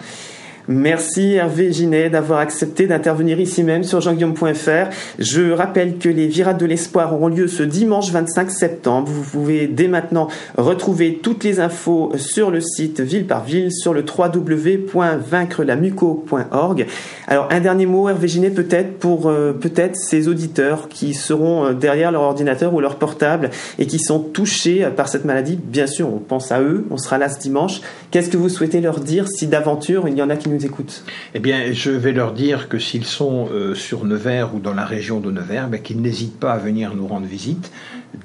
Merci 0.72 1.34
Hervé 1.34 1.74
Ginet 1.74 2.12
d'avoir 2.12 2.38
accepté 2.38 2.86
d'intervenir 2.86 3.40
ici 3.40 3.64
même 3.64 3.84
sur 3.84 4.02
jeanguillaume.fr. 4.02 4.92
Je 5.18 5.52
rappelle 5.52 5.98
que 5.98 6.10
les 6.10 6.28
Virades 6.28 6.60
de 6.60 6.68
l'Espoir 6.68 7.12
auront 7.12 7.28
lieu 7.28 7.48
ce 7.48 7.64
dimanche 7.64 8.12
25 8.12 8.52
septembre. 8.52 9.12
Vous 9.12 9.24
pouvez 9.24 9.66
dès 9.66 9.88
maintenant 9.88 10.28
retrouver 10.60 11.22
toutes 11.24 11.44
les 11.44 11.60
infos 11.60 12.12
sur 12.18 12.52
le 12.52 12.62
site 12.62 13.02
ville 13.02 13.26
par 13.26 13.46
ville 13.46 13.72
sur 13.72 13.96
le 13.96 14.06
www.vaincrelamuco.org. 14.06 16.86
Alors 17.26 17.48
un 17.50 17.62
dernier 17.62 17.88
mot 17.88 18.08
Hervé 18.08 18.28
Ginet 18.28 18.52
peut-être 18.52 19.00
pour 19.00 19.28
euh, 19.28 19.54
peut-être 19.54 19.96
ces 19.96 20.28
auditeurs 20.28 20.88
qui 20.88 21.16
seront 21.16 21.66
euh, 21.66 21.74
derrière 21.74 22.12
leur 22.12 22.22
ordinateur 22.22 22.76
ou 22.76 22.80
leur 22.80 22.98
portable 22.98 23.50
et 23.80 23.88
qui 23.88 23.98
sont 23.98 24.20
touchés 24.20 24.88
par 24.96 25.10
cette 25.10 25.26
maladie. 25.26 25.58
Bien 25.60 25.88
sûr, 25.88 26.14
on 26.14 26.20
pense 26.20 26.52
à 26.52 26.62
eux, 26.62 26.86
on 26.92 26.98
sera 26.98 27.18
là 27.18 27.28
ce 27.28 27.40
dimanche. 27.40 27.82
Qu'est-ce 28.12 28.30
que 28.30 28.38
vous 28.38 28.50
souhaitez 28.50 28.82
leur 28.82 29.00
dire 29.00 29.28
si 29.28 29.48
d'aventure 29.48 30.08
il 30.08 30.16
y 30.16 30.22
en 30.22 30.30
a 30.30 30.36
qui 30.36 30.50
nous 30.50 30.59
écoutent 30.66 31.04
Eh 31.34 31.40
bien, 31.40 31.72
je 31.72 31.92
vais 31.92 32.12
leur 32.12 32.34
dire 32.34 32.70
que 32.70 32.80
s'ils 32.80 33.06
sont 33.06 33.50
euh, 33.52 33.76
sur 33.76 34.06
Nevers 34.06 34.56
ou 34.56 34.60
dans 34.60 34.74
la 34.74 34.86
région 34.86 35.20
de 35.20 35.32
Nevers, 35.32 35.68
ben, 35.68 35.82
qu'ils 35.82 36.02
n'hésitent 36.02 36.40
pas 36.40 36.54
à 36.54 36.58
venir 36.58 36.96
nous 36.96 37.08
rendre 37.08 37.26
visite 37.26 37.72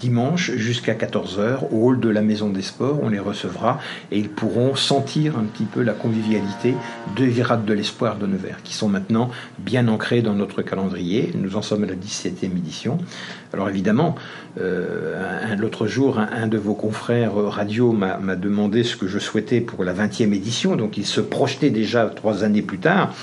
dimanche 0.01 0.53
jusqu'à 0.53 0.95
14h 0.95 1.69
au 1.71 1.87
hall 1.87 2.01
de 2.01 2.09
la 2.09 2.23
Maison 2.23 2.49
des 2.49 2.63
Sports. 2.63 2.99
On 3.03 3.09
les 3.09 3.19
recevra 3.19 3.79
et 4.11 4.19
ils 4.19 4.29
pourront 4.29 4.75
sentir 4.75 5.39
un 5.39 5.45
petit 5.45 5.65
peu 5.65 5.83
la 5.83 5.93
convivialité 5.93 6.75
de 7.17 7.25
Virades 7.25 7.65
de 7.65 7.73
l'Espoir 7.73 8.17
de 8.17 8.27
Nevers, 8.27 8.63
qui 8.63 8.75
sont 8.75 8.89
maintenant 8.89 9.31
bien 9.59 9.89
ancrés 9.89 10.23
dans 10.23 10.35
notre 10.35 10.63
calendrier. 10.63 11.33
Nous 11.35 11.57
en 11.57 11.63
sommes 11.63 11.85
à 11.85 11.87
la 11.87 11.95
17e 11.95 12.57
édition. 12.57 12.99
Alors 13.55 13.69
évidemment, 13.69 14.17
euh, 14.61 15.55
l'autre 15.57 15.87
jour, 15.87 16.19
un, 16.19 16.29
un 16.33 16.49
de 16.49 16.59
vos 16.59 16.75
confrères 16.75 17.41
euh, 17.41 17.49
radio 17.49 17.93
m'a 17.93 18.19
m'a 18.19 18.35
demandé 18.35 18.83
ce 18.83 18.97
que 18.97 19.07
je 19.07 19.21
souhaitais 19.21 19.61
pour 19.61 19.85
la 19.85 19.95
20e 19.95 20.35
édition, 20.35 20.75
donc 20.75 20.97
il 20.97 21.07
se 21.07 21.21
projetait 21.21 21.71
déjà 21.71 22.07
trois 22.07 22.43
années 22.43 22.63
plus 22.63 22.79
tard. 22.79 23.15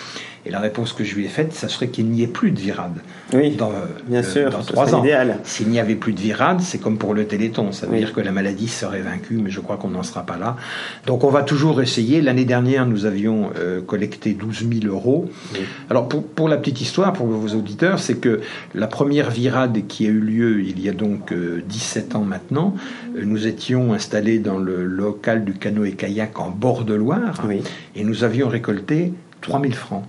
Et 0.45 0.49
la 0.49 0.59
réponse 0.59 0.93
que 0.93 1.03
je 1.03 1.13
lui 1.15 1.25
ai 1.25 1.27
faite, 1.27 1.53
ça 1.53 1.67
serait 1.67 1.89
qu'il 1.89 2.07
n'y 2.07 2.23
ait 2.23 2.27
plus 2.27 2.49
de 2.51 2.59
virade 2.59 2.97
Oui, 3.33 3.51
dans, 3.55 3.71
bien 4.07 4.21
euh, 4.21 4.23
sûr, 4.23 4.49
dans 4.49 4.61
trois 4.63 4.95
ans. 4.95 5.03
S'il 5.43 5.69
n'y 5.69 5.79
avait 5.79 5.95
plus 5.95 6.13
de 6.13 6.19
virade, 6.19 6.61
c'est 6.61 6.79
comme 6.79 6.97
pour 6.97 7.13
le 7.13 7.25
Téléthon. 7.25 7.71
Ça 7.71 7.85
veut 7.85 7.93
Oui. 7.93 7.99
dire 7.99 8.13
que 8.13 8.21
la 8.21 8.31
maladie 8.31 8.67
serait 8.67 9.01
vaincue, 9.01 9.35
mais 9.35 9.51
je 9.51 9.59
crois 9.59 9.77
qu'on 9.77 9.89
n'en 9.89 10.01
sera 10.01 10.25
pas 10.25 10.37
là. 10.37 10.57
Donc 11.05 11.23
on 11.23 11.29
va 11.29 11.43
toujours 11.43 11.79
essayer. 11.81 12.21
L'année 12.21 12.45
dernière, 12.45 12.87
nous 12.87 13.05
avions 13.05 13.51
euh, 13.59 13.81
collecté 13.81 14.33
12 14.33 14.67
000 14.81 14.91
euros. 14.91 15.29
Oui. 15.53 15.59
Alors 15.91 16.07
pour, 16.09 16.23
pour 16.25 16.49
la 16.49 16.57
petite 16.57 16.81
histoire, 16.81 17.13
pour 17.13 17.27
vos 17.27 17.55
auditeurs, 17.55 17.99
c'est 17.99 18.15
que 18.17 18.41
la 18.73 18.87
première 18.87 19.29
virade 19.29 19.85
qui 19.87 20.07
a 20.07 20.09
eu 20.09 20.19
lieu 20.19 20.61
il 20.63 20.79
y 20.81 20.89
a 20.89 20.93
donc 20.93 21.31
euh, 21.31 21.61
17 21.69 22.15
ans 22.15 22.23
maintenant, 22.23 22.75
euh, 23.15 23.21
nous 23.25 23.45
étions 23.45 23.93
installés 23.93 24.39
dans 24.39 24.57
le 24.57 24.85
local 24.85 25.45
du 25.45 25.53
canoë 25.53 25.91
kayak 25.93 26.39
en 26.39 26.49
bord 26.49 26.83
de 26.83 26.95
Loire 26.95 27.43
Oui. 27.47 27.61
et 27.95 28.03
nous 28.03 28.23
avions 28.23 28.47
récolté 28.47 29.13
3 29.41 29.61
000 29.61 29.73
francs 29.73 30.03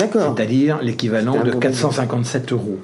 D'accord. 0.00 0.34
c'est-à-dire 0.36 0.78
l'équivalent 0.82 1.42
de 1.44 1.50
bon 1.52 1.58
457 1.60 2.52
euros. 2.52 2.78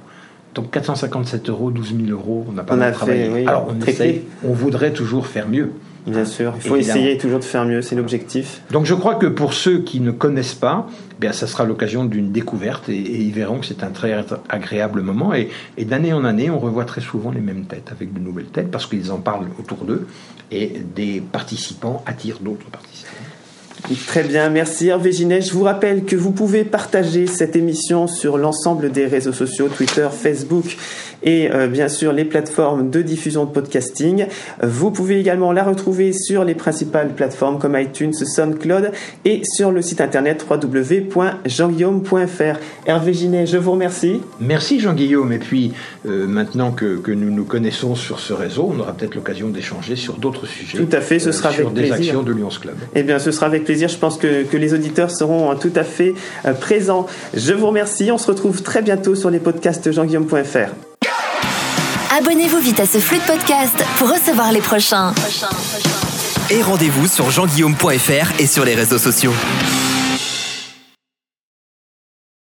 Donc 0.55 0.71
457 0.71 1.51
euros, 1.51 1.71
12 1.71 1.95
000 2.07 2.11
euros, 2.19 2.47
on 2.49 2.53
n'a 2.53 2.63
pas 2.65 2.75
On 2.75 2.81
a 2.81 2.91
travaillé. 2.91 3.25
fait, 3.27 3.31
oui, 3.33 3.47
Alors 3.47 3.69
on 3.69 3.87
essaye, 3.87 4.23
on 4.43 4.53
voudrait 4.53 4.93
toujours 4.93 5.27
faire 5.27 5.49
mieux. 5.49 5.73
Bien 6.07 6.25
sûr. 6.25 6.53
Il 6.57 6.63
faut 6.63 6.77
Évidemment. 6.77 6.99
essayer 7.01 7.19
toujours 7.19 7.41
de 7.41 7.45
faire 7.45 7.65
mieux, 7.65 7.83
c'est 7.83 7.97
l'objectif. 7.97 8.63
Donc 8.71 8.87
je 8.87 8.95
crois 8.95 9.17
que 9.17 9.27
pour 9.27 9.53
ceux 9.53 9.81
qui 9.81 10.01
ne 10.01 10.13
connaissent 10.13 10.55
pas, 10.55 10.87
eh 11.11 11.21
bien 11.21 11.33
ça 11.33 11.47
sera 11.49 11.65
l'occasion 11.65 12.05
d'une 12.05 12.31
découverte 12.31 12.89
et, 12.89 12.95
et 12.97 13.21
ils 13.23 13.33
verront 13.33 13.59
que 13.59 13.67
c'est 13.67 13.83
un 13.83 13.91
très 13.91 14.25
agréable 14.49 15.03
moment. 15.03 15.35
Et, 15.35 15.51
et 15.77 15.85
d'année 15.85 16.13
en 16.13 16.25
année, 16.25 16.49
on 16.49 16.61
revoit 16.61 16.85
très 16.85 17.01
souvent 17.01 17.33
les 17.33 17.41
mêmes 17.41 17.65
têtes 17.65 17.89
avec 17.91 18.15
de 18.15 18.21
nouvelles 18.21 18.47
têtes 18.47 18.71
parce 18.71 18.87
qu'ils 18.87 19.11
en 19.11 19.19
parlent 19.19 19.49
autour 19.59 19.79
d'eux 19.85 20.07
et 20.53 20.81
des 20.95 21.21
participants 21.21 22.03
attirent 22.07 22.39
d'autres 22.41 22.71
participants. 22.71 23.11
Très 24.09 24.25
bien, 24.25 24.51
merci 24.51 24.89
Hervé 24.89 25.13
Ginet. 25.13 25.43
Je 25.43 25.53
vous 25.53 25.63
rappelle 25.63 26.05
que 26.05 26.17
vous 26.17 26.33
pouvez 26.33 26.65
partager 26.65 27.29
cette 27.29 27.55
émission 27.55 28.09
sur 28.09 28.37
l'ensemble 28.37 28.91
des 28.91 29.07
réseaux 29.07 29.33
sociaux, 29.33 29.69
Twitter, 29.69 30.09
Facebook 30.11 30.77
et 31.23 31.51
euh, 31.53 31.67
bien 31.67 31.89
sûr 31.89 32.13
les 32.13 32.25
plateformes 32.25 32.91
de 32.91 33.03
diffusion 33.03 33.45
de 33.45 33.51
podcasting. 33.51 34.27
Vous 34.63 34.91
pouvez 34.91 35.21
également 35.21 35.53
la 35.53 35.65
retrouver 35.65 36.13
sur 36.13 36.45
les 36.45 36.55
principales 36.55 37.15
plateformes 37.15 37.59
comme 37.59 37.77
iTunes, 37.79 38.13
SoundCloud 38.13 38.93
et 39.25 39.43
sur 39.45 39.71
le 39.71 39.83
site 39.83 40.01
internet 40.01 40.45
www.jeanguillaume.fr. 40.49 42.59
Hervé 42.87 43.13
Ginet, 43.13 43.47
je 43.47 43.57
vous 43.57 43.73
remercie. 43.73 44.21
Merci 44.41 44.81
Jean-Guillaume. 44.81 45.33
Et 45.33 45.39
puis 45.39 45.73
euh, 46.07 46.27
maintenant 46.27 46.73
que, 46.73 46.97
que, 46.97 47.13
nous 47.13 47.31
nous 47.31 47.45
connaissons 47.45 47.95
sur 47.95 48.21
ce 48.21 48.33
réseau, 48.33 48.73
on 48.75 48.81
aura 48.81 48.93
peut-être 48.93 49.15
l'occasion 49.15 49.49
d'échanger 49.49 49.97
sur 49.97 50.15
d'autres 50.15 50.47
sujets. 50.47 50.79
Tout 50.79 50.89
à 50.93 51.01
fait, 51.01 51.19
ce 51.19 51.33
sera 51.33 51.51
sur 51.51 51.67
avec 51.67 51.75
des 51.75 51.89
plaisir. 51.89 51.97
actions 51.97 52.23
de 52.23 52.33
Lions 52.33 52.49
Club. 52.49 52.77
Eh 52.95 53.03
bien, 53.03 53.19
ce 53.19 53.31
sera 53.31 53.47
avec 53.47 53.65
plaisir. 53.65 53.89
Je 53.89 53.99
pense 53.99 54.19
que, 54.19 54.45
que 54.45 54.57
les 54.57 54.75
auditeurs 54.75 55.11
seront 55.11 55.55
tout 55.57 55.73
à 55.75 55.85
fait 55.85 56.15
euh, 56.45 56.53
présents. 56.53 57.07
Je 57.35 57.53
vous 57.53 57.67
remercie. 57.67 58.11
On 58.13 58.19
se 58.19 58.29
retrouve 58.29 58.63
très 58.63 58.83
bientôt 58.83 59.15
sur 59.15 59.31
les 59.31 59.39
podcasts 59.39 59.91
jeanguillaume.fr. 59.91 60.96
Abonnez-vous 62.11 62.59
vite 62.59 62.81
à 62.81 62.87
ce 62.87 62.99
flux 62.99 63.19
de 63.19 63.25
podcast 63.25 63.85
pour 63.97 64.11
recevoir 64.11 64.53
les 64.53 64.61
prochains. 64.61 65.13
Et 66.51 66.63
rendez-vous 66.63 67.09
sur 67.09 67.31
jeanguillaume.fr 67.31 68.41
et 68.41 68.47
sur 68.47 68.65
les 68.65 68.75
réseaux 68.75 68.99
sociaux. 68.99 69.33